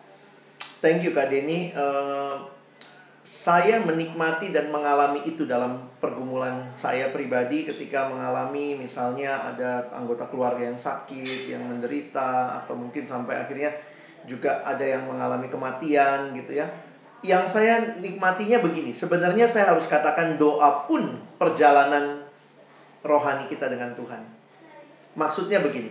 [0.80, 1.72] Thank you Kak Denny.
[1.72, 2.36] Eh,
[3.26, 10.62] saya menikmati dan mengalami itu dalam pergumulan saya pribadi ketika mengalami misalnya ada anggota keluarga
[10.62, 13.74] yang sakit, yang menderita atau mungkin sampai akhirnya
[14.30, 16.70] juga ada yang mengalami kematian gitu ya.
[17.26, 22.22] Yang saya nikmatinya begini, sebenarnya saya harus katakan doa pun perjalanan
[23.02, 24.22] rohani kita dengan Tuhan.
[25.18, 25.90] Maksudnya begini,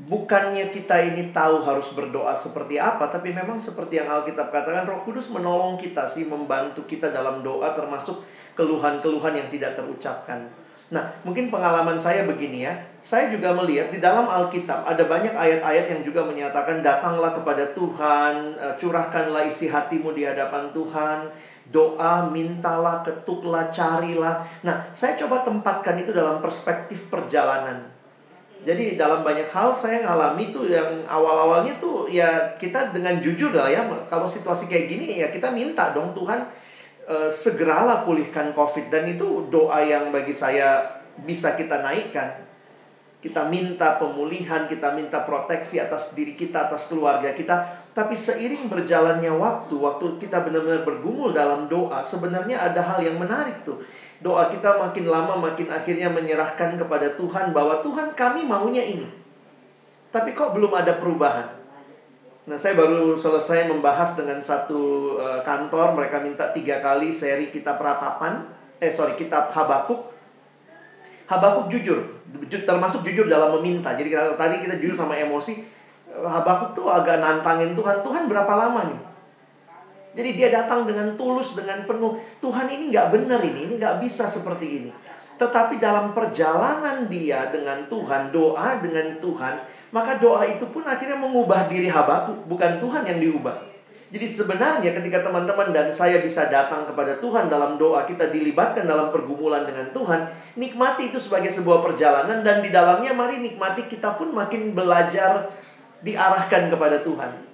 [0.00, 5.04] bukannya kita ini tahu harus berdoa seperti apa, tapi memang seperti yang Alkitab katakan, Roh
[5.04, 8.24] Kudus menolong kita sih, membantu kita dalam doa, termasuk
[8.56, 10.48] keluhan-keluhan yang tidak terucapkan.
[10.92, 15.88] Nah, mungkin pengalaman saya begini ya, saya juga melihat di dalam Alkitab ada banyak ayat-ayat
[15.88, 21.32] yang juga menyatakan, datanglah kepada Tuhan, eh, curahkanlah isi hatimu di hadapan Tuhan,
[21.68, 24.44] doa, mintalah, ketuklah, carilah.
[24.64, 27.91] Nah, saya coba tempatkan itu dalam perspektif perjalanan.
[28.62, 33.66] Jadi dalam banyak hal saya ngalami tuh yang awal-awalnya tuh ya kita dengan jujur lah
[33.66, 36.46] ya kalau situasi kayak gini ya kita minta dong Tuhan
[37.10, 42.48] eh, segeralah pulihkan COVID dan itu doa yang bagi saya bisa kita naikkan.
[43.22, 47.86] Kita minta pemulihan, kita minta proteksi atas diri kita, atas keluarga kita.
[47.94, 53.62] Tapi seiring berjalannya waktu, waktu kita benar-benar bergumul dalam doa, sebenarnya ada hal yang menarik
[53.62, 53.78] tuh.
[54.22, 59.10] Doa kita makin lama makin akhirnya menyerahkan kepada Tuhan bahwa Tuhan kami maunya ini.
[60.14, 61.58] Tapi kok belum ada perubahan?
[62.42, 67.78] Nah, saya baru selesai membahas dengan satu eh, kantor, mereka minta tiga kali seri kitab
[67.78, 68.46] ratapan,
[68.82, 70.10] eh sorry kitab Habakuk.
[71.30, 72.02] Habakuk jujur,
[72.50, 73.94] ju- termasuk jujur dalam meminta.
[73.94, 75.66] Jadi tadi kita jujur sama emosi,
[76.12, 78.02] Habakuk tuh agak nantangin Tuhan.
[78.02, 79.00] Tuhan berapa lama nih?
[80.12, 82.20] Jadi dia datang dengan tulus, dengan penuh.
[82.38, 84.90] Tuhan ini nggak benar ini, ini nggak bisa seperti ini.
[85.40, 89.54] Tetapi dalam perjalanan dia dengan Tuhan, doa dengan Tuhan,
[89.90, 93.72] maka doa itu pun akhirnya mengubah diri Habakuk, bukan Tuhan yang diubah.
[94.12, 99.08] Jadi sebenarnya ketika teman-teman dan saya bisa datang kepada Tuhan dalam doa, kita dilibatkan dalam
[99.08, 100.28] pergumulan dengan Tuhan,
[100.60, 105.48] nikmati itu sebagai sebuah perjalanan dan di dalamnya mari nikmati kita pun makin belajar
[106.04, 107.51] diarahkan kepada Tuhan.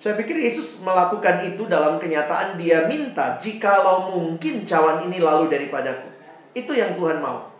[0.00, 6.08] Saya pikir Yesus melakukan itu dalam kenyataan dia minta jikalau mungkin cawan ini lalu daripadaku.
[6.56, 7.52] Itu yang Tuhan mau.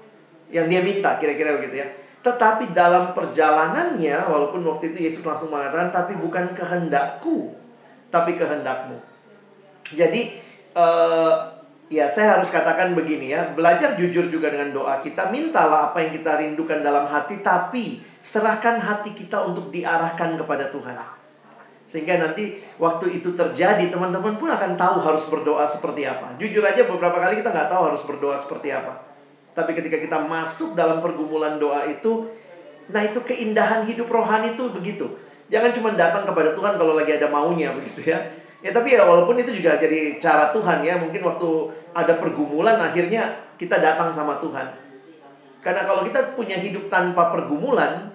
[0.49, 1.89] Yang dia minta kira-kira begitu ya.
[2.25, 7.53] Tetapi dalam perjalanannya walaupun waktu itu Yesus langsung mengatakan tapi bukan kehendakku
[8.09, 8.97] tapi kehendakmu.
[9.93, 10.41] Jadi
[10.73, 11.35] eh,
[11.93, 16.17] ya saya harus katakan begini ya, belajar jujur juga dengan doa kita, mintalah apa yang
[16.17, 21.20] kita rindukan dalam hati tapi serahkan hati kita untuk diarahkan kepada Tuhan.
[21.91, 26.39] Sehingga nanti waktu itu terjadi teman-teman pun akan tahu harus berdoa seperti apa.
[26.39, 28.95] Jujur aja beberapa kali kita nggak tahu harus berdoa seperti apa.
[29.59, 32.31] Tapi ketika kita masuk dalam pergumulan doa itu,
[32.95, 35.19] nah itu keindahan hidup rohani itu begitu.
[35.51, 38.23] Jangan cuma datang kepada Tuhan kalau lagi ada maunya begitu ya.
[38.63, 40.95] Ya tapi ya walaupun itu juga jadi cara Tuhan ya.
[40.95, 41.51] Mungkin waktu
[41.91, 44.79] ada pergumulan akhirnya kita datang sama Tuhan.
[45.59, 48.10] Karena kalau kita punya hidup tanpa pergumulan,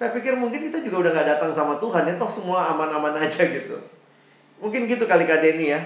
[0.00, 2.16] saya pikir mungkin kita juga udah nggak datang sama Tuhan ya.
[2.16, 3.76] Toh semua aman-aman aja gitu.
[4.56, 5.80] Mungkin gitu kali Kak Denny ya.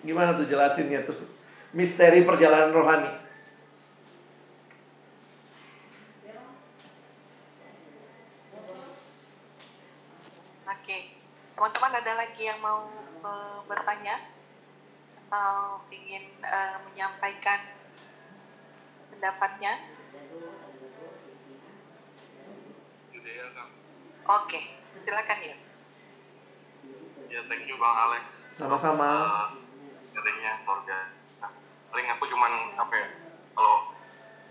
[0.00, 1.12] Gimana tuh jelasinnya tuh?
[1.76, 3.12] Misteri perjalanan rohani.
[10.64, 11.12] Oke,
[11.52, 12.88] teman-teman ada lagi yang mau
[13.20, 14.32] eh, bertanya
[15.28, 17.68] atau ingin eh, menyampaikan
[19.12, 19.98] pendapatnya?
[23.17, 23.17] Judea kan
[24.28, 24.60] Oke,
[25.04, 25.56] silakan ya.
[27.28, 29.04] ya thank you bang Alex Sama-sama.
[29.04, 29.48] uh,
[30.16, 31.52] sharingnya luar biasa
[31.92, 33.08] paling aku cuman apa ya
[33.52, 33.76] kalau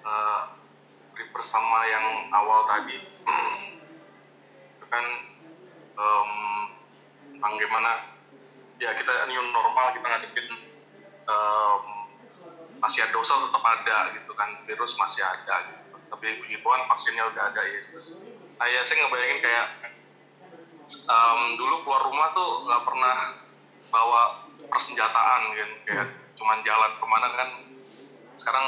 [0.06, 0.42] uh,
[1.18, 3.02] reverse sama yang awal tadi
[4.78, 5.06] itu kan
[5.98, 6.32] um,
[7.34, 7.92] tentang gimana
[8.78, 10.48] ya kita new normal kita ngadepin
[11.26, 11.82] um,
[12.78, 15.98] masih ada dosa tetap ada gitu kan virus masih ada gitu.
[16.14, 18.22] tapi puji Tuhan vaksinnya udah ada ya terus
[18.58, 19.68] nah, ya saya ngebayangin kayak
[21.08, 23.16] um, dulu keluar rumah tuh nggak pernah
[23.94, 24.22] bawa
[24.68, 25.72] persenjataan kan.
[25.86, 27.50] Kayak cuman jalan ke mana kan.
[28.38, 28.66] Sekarang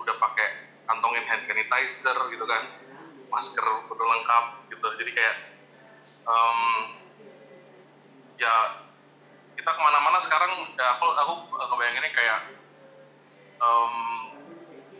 [0.00, 0.48] udah pakai
[0.88, 2.62] kantongin hand sanitizer gitu kan.
[3.32, 4.86] Masker udah lengkap gitu.
[5.00, 5.36] Jadi kayak
[6.26, 6.60] um,
[8.36, 8.82] ya
[9.54, 12.38] kita ke mana-mana sekarang ya aku aku ngebayanginnya kayak
[13.62, 13.94] um,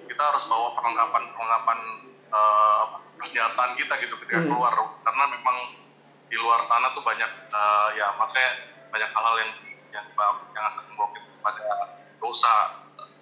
[0.06, 1.78] kita harus bawa perlengkapan perlengkapan
[2.30, 4.50] uh, persenjataan kita gitu ketika Hmm.
[4.50, 4.74] keluar.
[5.06, 5.56] Karena memang
[6.26, 8.50] di luar tanah tuh banyak uh, ya makanya
[8.90, 9.52] banyak hal-hal yang
[9.94, 10.06] yang
[10.50, 11.66] yang akan membawa kita pada
[12.18, 12.54] dosa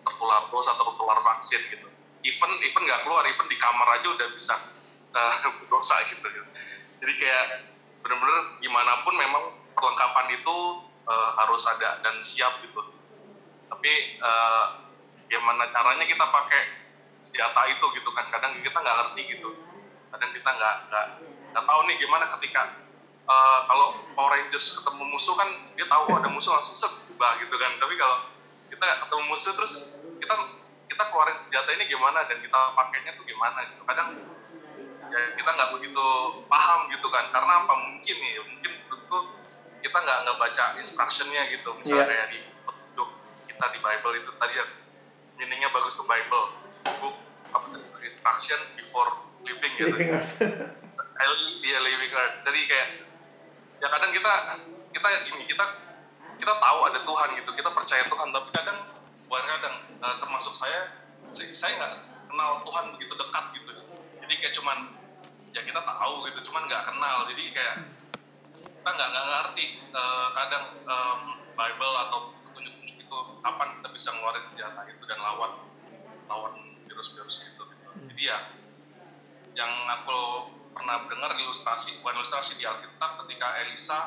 [0.00, 1.88] tertular dosa tertular vaksin gitu.
[2.24, 4.56] Even even nggak keluar even di kamar aja udah bisa
[5.20, 5.34] uh,
[5.68, 6.48] dosa gitu, gitu.
[7.04, 7.44] Jadi kayak
[8.00, 9.44] bener-bener gimana pun memang
[9.76, 10.56] perlengkapan itu
[11.04, 12.80] uh, harus ada dan siap gitu.
[13.68, 13.92] Tapi
[14.24, 14.64] uh,
[15.28, 16.62] gimana caranya kita pakai
[17.26, 18.30] senjata itu gitu kan?
[18.30, 19.69] Kadang kita nggak ngerti gitu
[20.10, 21.06] kadang kita nggak nggak
[21.54, 22.62] nggak tahu nih gimana ketika
[23.30, 23.86] uh, kalau
[24.18, 25.48] Power Rangers ketemu musuh kan
[25.78, 27.72] dia tahu oh, ada musuh langsung set ubah gitu kan.
[27.78, 28.16] Tapi kalau
[28.70, 29.72] kita ketemu musuh terus
[30.18, 30.34] kita
[30.90, 33.82] kita keluarin senjata ini gimana dan kita pakainya tuh gimana gitu.
[33.86, 34.08] Kadang
[35.10, 36.06] ya kita nggak begitu
[36.50, 37.30] paham gitu kan.
[37.30, 37.72] Karena apa?
[37.78, 39.18] Mungkin nih mungkin itu
[39.80, 41.70] kita nggak nggak baca instructionnya gitu.
[41.78, 43.08] Misalnya kayak di petunjuk
[43.48, 44.66] kita di Bible itu tadi ya
[45.40, 46.52] meaningnya bagus tuh Bible
[47.00, 47.16] book
[47.50, 47.66] apa
[48.04, 50.32] instruction before living gitu Living Earth.
[51.70, 52.88] dia living earth jadi kayak
[53.78, 54.32] ya kadang kita
[54.90, 55.64] kita gini kita
[56.42, 58.78] kita tahu ada Tuhan gitu kita percaya Tuhan tapi kadang
[59.30, 60.98] bukan kadang eh, termasuk saya
[61.30, 61.92] saya nggak
[62.26, 63.70] kenal Tuhan begitu dekat gitu
[64.18, 64.78] jadi kayak cuman
[65.54, 67.74] ya kita tahu gitu cuman nggak kenal jadi kayak
[68.58, 69.64] kita nggak nggak ngerti
[69.94, 71.20] eh, kadang em,
[71.54, 72.18] Bible atau
[72.50, 75.52] petunjuk-petunjuk itu kapan kita bisa ngeluarin senjata itu dan lawan
[76.26, 76.54] lawan
[76.90, 77.86] virus-virus itu gitu.
[78.10, 78.38] jadi ya
[79.52, 80.18] yang aku
[80.70, 83.98] pernah dengar ilustrasi bukan ilustrasi di Alkitab ketika Elisa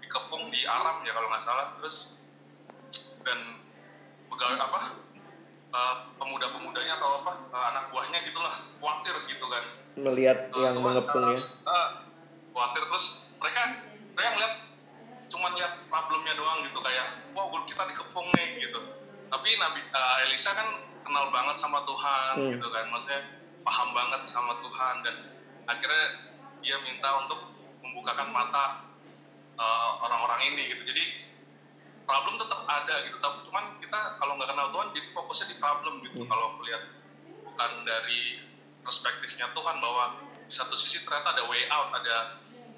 [0.00, 2.18] dikepung di Aram ya kalau nggak salah terus
[3.22, 3.38] dan
[4.26, 4.78] pegawai apa
[5.70, 11.26] eh, pemuda-pemudanya atau apa eh, anak buahnya gitulah khawatir gitu kan Melihat Terus, yang mengepung
[11.28, 11.38] ya.
[11.66, 11.88] eh,
[12.50, 13.06] khawatir terus
[13.38, 13.60] mereka
[14.10, 14.54] saya ngeliat
[15.30, 18.80] cuma lihat problemnya doang gitu kayak wow kita dikepung nih gitu
[19.30, 20.68] tapi Nabi eh, Elisa kan
[21.00, 22.50] kenal banget sama Tuhan Hmm.
[22.52, 23.22] gitu kan maksudnya
[23.64, 25.16] paham banget sama Tuhan dan
[25.68, 26.06] akhirnya
[26.60, 27.40] dia minta untuk
[27.80, 28.92] membukakan mata
[29.56, 30.82] eh, orang-orang ini gitu.
[30.84, 31.04] Jadi
[32.04, 33.16] problem tetap ada gitu.
[33.22, 36.20] Tapi cuman kita kalau nggak kenal Tuhan jadi fokusnya di problem gitu.
[36.26, 36.82] Kalau melihat
[37.46, 38.42] bukan dari
[38.82, 40.04] perspektifnya Tuhan bahwa
[40.48, 42.16] di satu sisi ternyata ada way out ada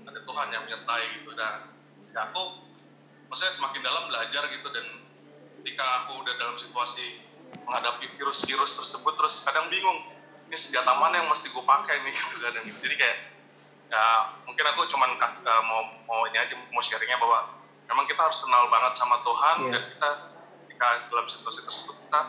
[0.04, 1.32] ada Tuhan yang menyertai gitu.
[1.32, 1.72] Dan
[2.12, 2.60] ya aku
[3.32, 4.68] maksudnya semakin dalam belajar gitu.
[4.68, 4.86] Dan
[5.62, 7.22] ketika aku udah dalam situasi
[7.64, 10.11] menghadapi virus-virus tersebut terus kadang bingung
[10.52, 12.76] ini senjata mana yang mesti gue pakai nih gitu gitu.
[12.84, 13.16] jadi kayak
[13.88, 14.04] ya
[14.44, 17.56] mungkin aku cuman uh, mau mau ini aja mau sharingnya bahwa
[17.88, 19.72] memang kita harus kenal banget sama Tuhan Iya.
[19.72, 20.08] dan kita
[20.68, 22.20] ketika dalam situasi tersebut kita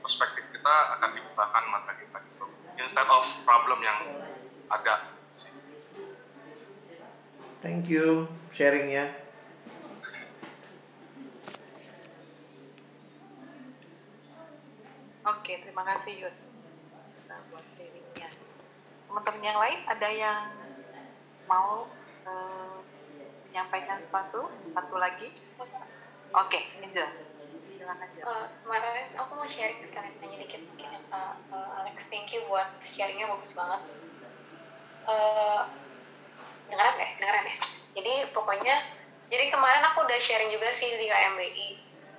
[0.00, 2.44] perspektif kita akan dibukakan mata kita gitu
[2.80, 4.24] instead of problem yang
[4.72, 5.12] ada
[7.64, 9.10] Thank you sharingnya.
[15.26, 16.45] Oke, terima kasih Yud.
[19.16, 20.52] Teman-teman yang lain ada yang
[21.48, 21.88] mau
[22.28, 22.76] eh,
[23.48, 24.44] menyampaikan sesuatu?
[24.76, 25.32] Satu lagi?
[26.36, 26.60] Oke.
[26.76, 27.08] Silakan Angel.
[28.28, 31.00] Eh, kemarin aku mau sharing sekalian nanya dikit mungkin ya
[31.48, 33.88] eh, Alex thank you buat sharingnya bagus banget
[35.08, 35.62] Eh,
[36.68, 37.56] dengeran ya dengeran ya
[37.96, 38.76] jadi pokoknya
[39.32, 41.68] jadi kemarin aku udah sharing juga sih di KMBI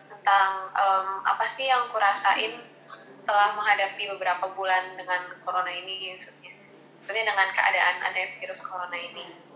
[0.07, 2.63] tentang em, apa sih yang aku rasain
[3.19, 6.15] setelah menghadapi beberapa bulan dengan corona ini
[7.01, 9.47] maksudnya dengan keadaan ada virus corona ini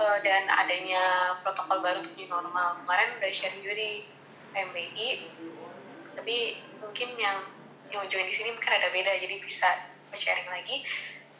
[0.00, 2.80] Eh, dan adanya protokol baru untuk new normal.
[2.80, 3.90] Kemarin udah sharing juga di
[4.56, 5.08] KMBI
[6.16, 7.38] tapi mungkin yang
[7.92, 9.68] yang join di sini mungkin ada beda jadi bisa
[10.16, 10.88] sharing lagi.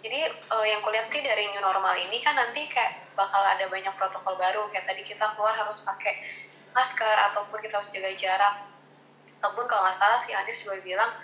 [0.04, 3.96] Jadi eh, yang kulihat sih dari new normal ini kan nanti kayak bakal ada banyak
[3.96, 4.68] protokol baru.
[4.68, 6.20] Kayak tadi kita keluar harus pakai
[6.76, 8.54] masker ataupun kita harus jaga jarak.
[9.40, 11.16] Ataupun kalau nggak salah si Anies juga bilang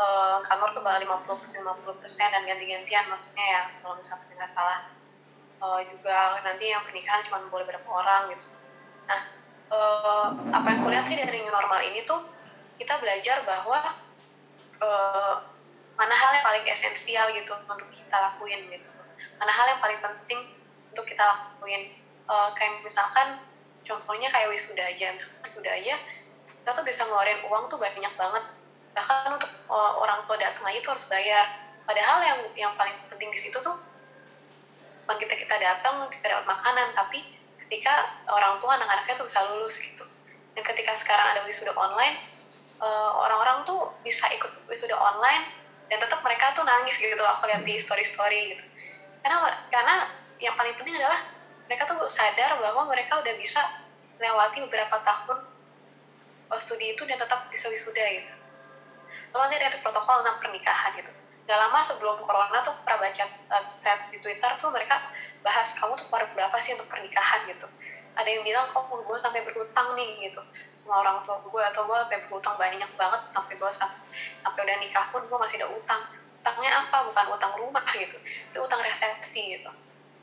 [0.00, 3.04] eh, kantor tuh bakal 50 50 persen dan ganti-gantian.
[3.12, 4.80] Maksudnya ya kalau misalnya nggak salah
[5.60, 8.48] Eh, juga nanti yang pernikahan cuma boleh berapa orang gitu.
[9.04, 9.20] Nah
[9.68, 12.24] eh, apa yang kulihat sih dari new normal ini tuh
[12.80, 13.92] kita belajar bahwa
[14.80, 15.34] eh,
[16.00, 18.88] mana hal yang paling esensial gitu untuk kita lakuin gitu.
[19.36, 20.48] Mana hal yang paling penting
[20.96, 21.92] untuk kita lakuin.
[22.30, 23.42] Uh, kayak misalkan
[23.82, 25.18] contohnya kayak wisuda aja.
[25.42, 25.98] Wisuda aja
[26.46, 28.44] kita tuh bisa ngeluarin uang tuh banyak banget
[29.00, 31.46] bahkan untuk uh, orang tua datang aja tuh harus bayar.
[31.88, 32.38] Padahal yang
[32.68, 33.80] yang paling penting di situ tuh
[35.08, 37.24] bukan kita kita datang kita dapat makanan tapi
[37.66, 40.04] ketika orang tua anak-anaknya tuh bisa lulus gitu.
[40.52, 42.20] Dan ketika sekarang ada wisuda online
[43.24, 45.48] orang-orang uh, tuh bisa ikut wisuda online
[45.88, 48.64] dan tetap mereka tuh nangis gitu aku lihat di story story gitu.
[49.24, 49.96] Karena karena
[50.36, 51.24] yang paling penting adalah
[51.64, 53.64] mereka tuh sadar bahwa mereka udah bisa
[54.20, 55.40] lewati beberapa tahun
[56.52, 58.39] uh, studi itu dan tetap bisa wisuda gitu
[59.30, 61.12] lalu nanti ada protokol tentang pernikahan gitu.
[61.46, 65.02] Gak lama sebelum corona tuh pernah baca uh, di twitter tuh mereka
[65.42, 67.46] bahas kamu tuh keluar berapa sih untuk pernikahan?
[67.50, 67.66] gitu.
[68.14, 70.42] Ada yang bilang oh gue sampai berhutang nih gitu.
[70.78, 73.98] Sama orang tua gue atau gue sampai berhutang banyak banget sampai gue sampai,
[74.46, 76.02] udah nikah pun gue masih ada utang.
[76.40, 76.96] Utangnya apa?
[77.10, 78.18] Bukan utang rumah gitu.
[78.54, 79.70] Itu utang resepsi gitu.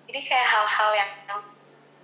[0.07, 1.41] Jadi kayak hal-hal yang, yang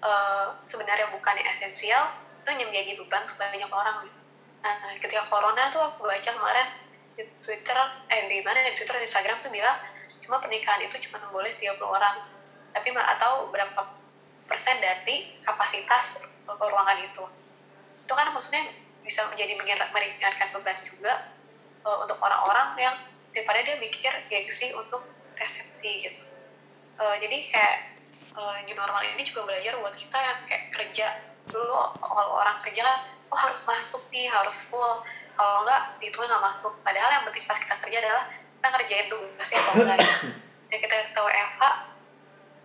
[0.03, 2.11] uh, sebenarnya bukan esensial
[2.43, 4.19] itu menjadi beban untuk banyak orang gitu.
[4.63, 6.67] Nah ketika corona tuh aku baca kemarin
[7.13, 7.77] di Twitter
[8.09, 9.77] eh di mana di Twitter di Instagram tuh bilang
[10.23, 12.25] cuma pernikahan itu cuma boleh 30 orang.
[12.73, 13.81] Tapi atau berapa
[14.49, 17.23] persen dari kapasitas ruangan itu.
[18.03, 18.65] Itu kan maksudnya
[19.03, 19.59] bisa menjadi
[19.91, 21.27] meringankan beban juga
[21.83, 22.95] uh, untuk orang-orang yang
[23.35, 25.03] daripada dia mikir gengsi untuk
[25.35, 26.23] resepsi gitu.
[26.97, 27.77] Uh, jadi kayak
[28.37, 31.07] uh, new normal ini juga belajar buat kita yang kayak kerja
[31.49, 32.97] dulu kalau orang kerja kan
[33.27, 35.03] oh harus masuk nih harus full
[35.33, 36.73] kalau enggak itu nggak masuk.
[36.85, 40.27] Padahal yang penting pas kita kerja adalah kita kerjain tugasnya atau enggak gitu.
[40.69, 41.61] dan kita ke WFH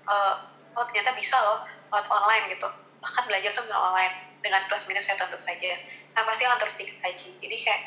[0.08, 0.34] uh,
[0.76, 2.68] oh ternyata bisa loh buat online gitu.
[3.00, 4.14] Bahkan belajar tuh nggak online.
[4.38, 5.74] Dengan plus minusnya tentu saja.
[6.14, 7.42] Nah pasti akan terus dikaji.
[7.42, 7.80] Jadi kayak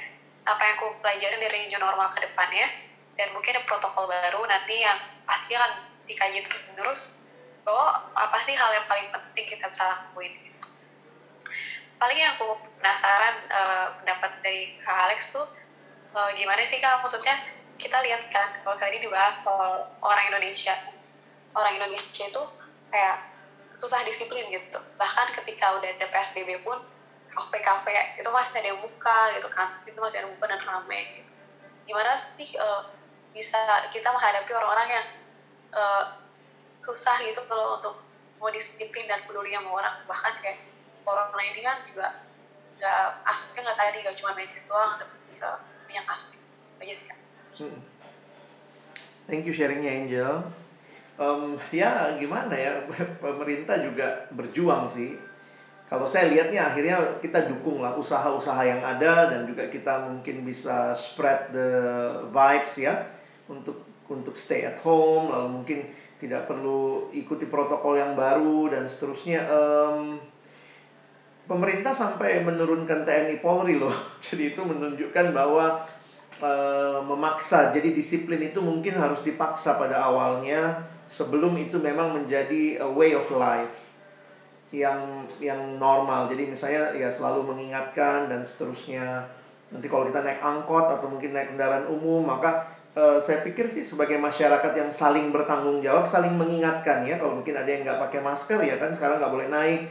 [0.44, 2.68] apa yang aku pelajarin dari new normal ke depannya
[3.16, 4.98] dan mungkin ada protokol baru nanti yang
[5.30, 7.02] pasti akan dikaji terus menerus
[7.62, 10.34] bahwa apa sih hal yang paling penting kita bisa lakuin.
[12.02, 15.46] Paling yang aku penasaran uh, pendapat dari Kak Alex tuh
[16.18, 17.06] uh, gimana sih Kak?
[17.06, 17.38] Maksudnya
[17.78, 20.74] kita lihat kan kalau tadi dibahas soal orang Indonesia.
[21.54, 22.44] Orang Indonesia itu
[22.90, 23.22] kayak
[23.78, 24.82] susah disiplin gitu.
[24.98, 26.82] Bahkan ketika udah ada PSBB pun
[27.32, 29.78] kafe-kafe itu masih ada yang buka gitu kan.
[29.86, 31.32] Itu masih ada yang buka dan ramai gitu.
[31.82, 32.88] gimana sih uh,
[33.36, 33.58] bisa
[33.92, 35.08] kita menghadapi orang-orang yang
[35.76, 36.04] uh,
[36.78, 37.96] susah gitu kalau untuk
[38.40, 39.96] mau disiplin dan peduli sama orang?
[40.08, 40.58] Bahkan kayak
[41.04, 42.31] corona ini kan juga
[42.82, 46.40] nggak asiknya nggak tadi nggak cuma medis doang tapi bisa banyak asik
[46.82, 47.20] aja sih kan
[47.62, 47.82] hmm.
[49.30, 50.42] thank you sharingnya Angel.
[51.22, 52.82] Um, ya gimana ya
[53.24, 55.14] pemerintah juga berjuang sih.
[55.86, 60.96] Kalau saya lihatnya akhirnya kita dukung lah usaha-usaha yang ada dan juga kita mungkin bisa
[60.98, 61.70] spread the
[62.32, 63.12] vibes ya
[63.46, 65.80] untuk untuk stay at home lalu mungkin
[66.18, 69.46] tidak perlu ikuti protokol yang baru dan seterusnya.
[69.52, 70.31] Um,
[71.52, 73.92] pemerintah sampai menurunkan TNI Polri loh
[74.24, 75.84] jadi itu menunjukkan bahwa
[76.40, 82.88] uh, memaksa jadi disiplin itu mungkin harus dipaksa pada awalnya sebelum itu memang menjadi a
[82.88, 83.92] way of life
[84.72, 86.32] yang yang normal.
[86.32, 89.28] Jadi misalnya ya selalu mengingatkan dan seterusnya.
[89.72, 93.84] Nanti kalau kita naik angkot atau mungkin naik kendaraan umum, maka uh, saya pikir sih
[93.84, 97.20] sebagai masyarakat yang saling bertanggung jawab, saling mengingatkan ya.
[97.20, 99.82] Kalau mungkin ada yang nggak pakai masker ya kan sekarang nggak boleh naik.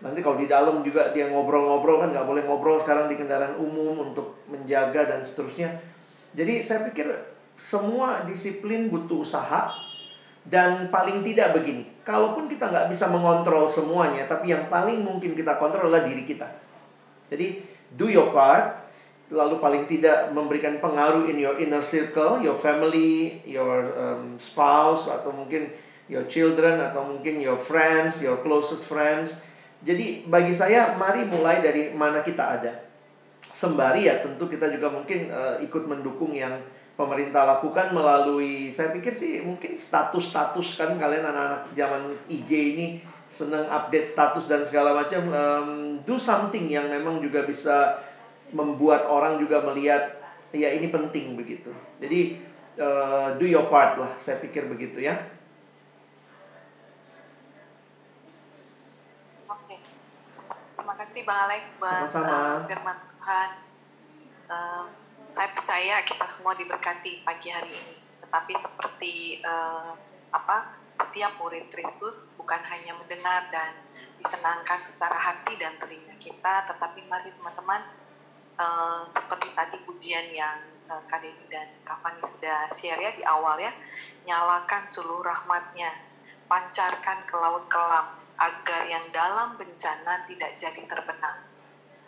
[0.00, 4.12] Nanti kalau di dalam juga dia ngobrol-ngobrol kan nggak boleh ngobrol sekarang di kendaraan umum
[4.12, 5.76] untuk menjaga dan seterusnya.
[6.32, 7.12] Jadi saya pikir
[7.60, 9.68] semua disiplin butuh usaha,
[10.40, 15.60] dan paling tidak begini, kalaupun kita nggak bisa mengontrol semuanya, tapi yang paling mungkin kita
[15.60, 16.48] kontrol adalah diri kita.
[17.28, 17.60] Jadi,
[17.92, 18.88] do your part,
[19.28, 25.28] lalu paling tidak memberikan pengaruh in your inner circle, your family, your um, spouse, atau
[25.28, 25.68] mungkin
[26.08, 29.44] your children, atau mungkin your friends, your closest friends.
[29.80, 32.72] Jadi, bagi saya, mari mulai dari mana kita ada.
[33.40, 36.60] Sembari ya, tentu kita juga mungkin uh, ikut mendukung yang
[37.00, 42.86] pemerintah lakukan melalui saya pikir sih mungkin status-status kan kalian anak-anak zaman IG ini
[43.32, 45.68] senang update status dan segala macam um,
[46.04, 48.04] do something yang memang juga bisa
[48.52, 50.20] membuat orang juga melihat
[50.52, 52.36] ya ini penting begitu jadi
[52.76, 55.16] uh, do your part lah saya pikir begitu ya
[59.48, 59.76] oke
[60.76, 62.32] terima kasih bang Alex buat Sama-sama.
[62.32, 63.48] Uh, firman Tuhan
[64.48, 64.84] uh,
[65.36, 67.94] saya percaya kita semua diberkati pagi hari ini.
[68.24, 69.14] Tetapi seperti
[69.44, 69.92] uh,
[70.32, 73.76] apa setiap murid Kristus bukan hanya mendengar dan
[74.16, 77.84] disenangkan secara hati dan telinga kita, tetapi mari teman-teman
[78.56, 80.56] uh, seperti tadi pujian yang
[80.88, 83.72] uh, Kak Deni dan Kak Fani sudah share ya di awal ya,
[84.24, 85.92] nyalakan seluruh rahmatnya,
[86.48, 91.44] pancarkan ke laut kelam agar yang dalam bencana tidak jadi terbenam.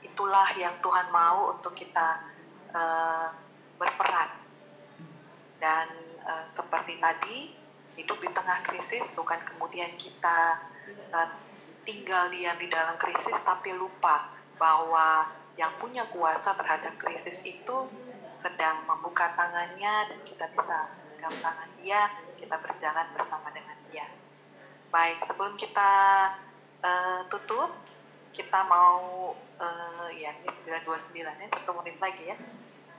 [0.01, 2.25] Itulah yang Tuhan mau untuk kita
[2.73, 3.29] uh,
[3.77, 4.41] berperan.
[5.61, 5.87] Dan
[6.25, 7.39] uh, seperti tadi,
[8.01, 10.57] hidup di tengah krisis bukan kemudian kita
[11.13, 11.29] uh,
[11.85, 15.29] tinggal diam di dalam krisis tapi lupa bahwa
[15.61, 17.77] yang punya kuasa terhadap krisis itu
[18.41, 22.11] sedang membuka tangannya dan kita bisa pegang tangan dia,
[22.41, 23.72] kita berjalan bersama dengan.
[24.93, 25.93] Baik, sebelum kita
[26.85, 27.73] uh, tutup,
[28.36, 32.36] kita mau uh, ya ini 929 ya, satu menit lagi ya.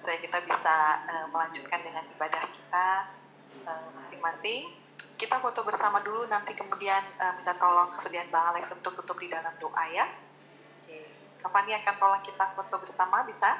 [0.01, 2.87] Saya kita bisa uh, melanjutkan dengan ibadah kita
[3.93, 4.73] masing-masing.
[4.73, 4.81] Uh,
[5.21, 9.29] kita foto bersama dulu, nanti kemudian uh, minta tolong kesediaan Bang Alex untuk tutup di
[9.29, 10.09] dalam doa ya.
[10.81, 10.97] Oke.
[11.45, 13.53] Kapan akan tolong kita foto bersama, bisa?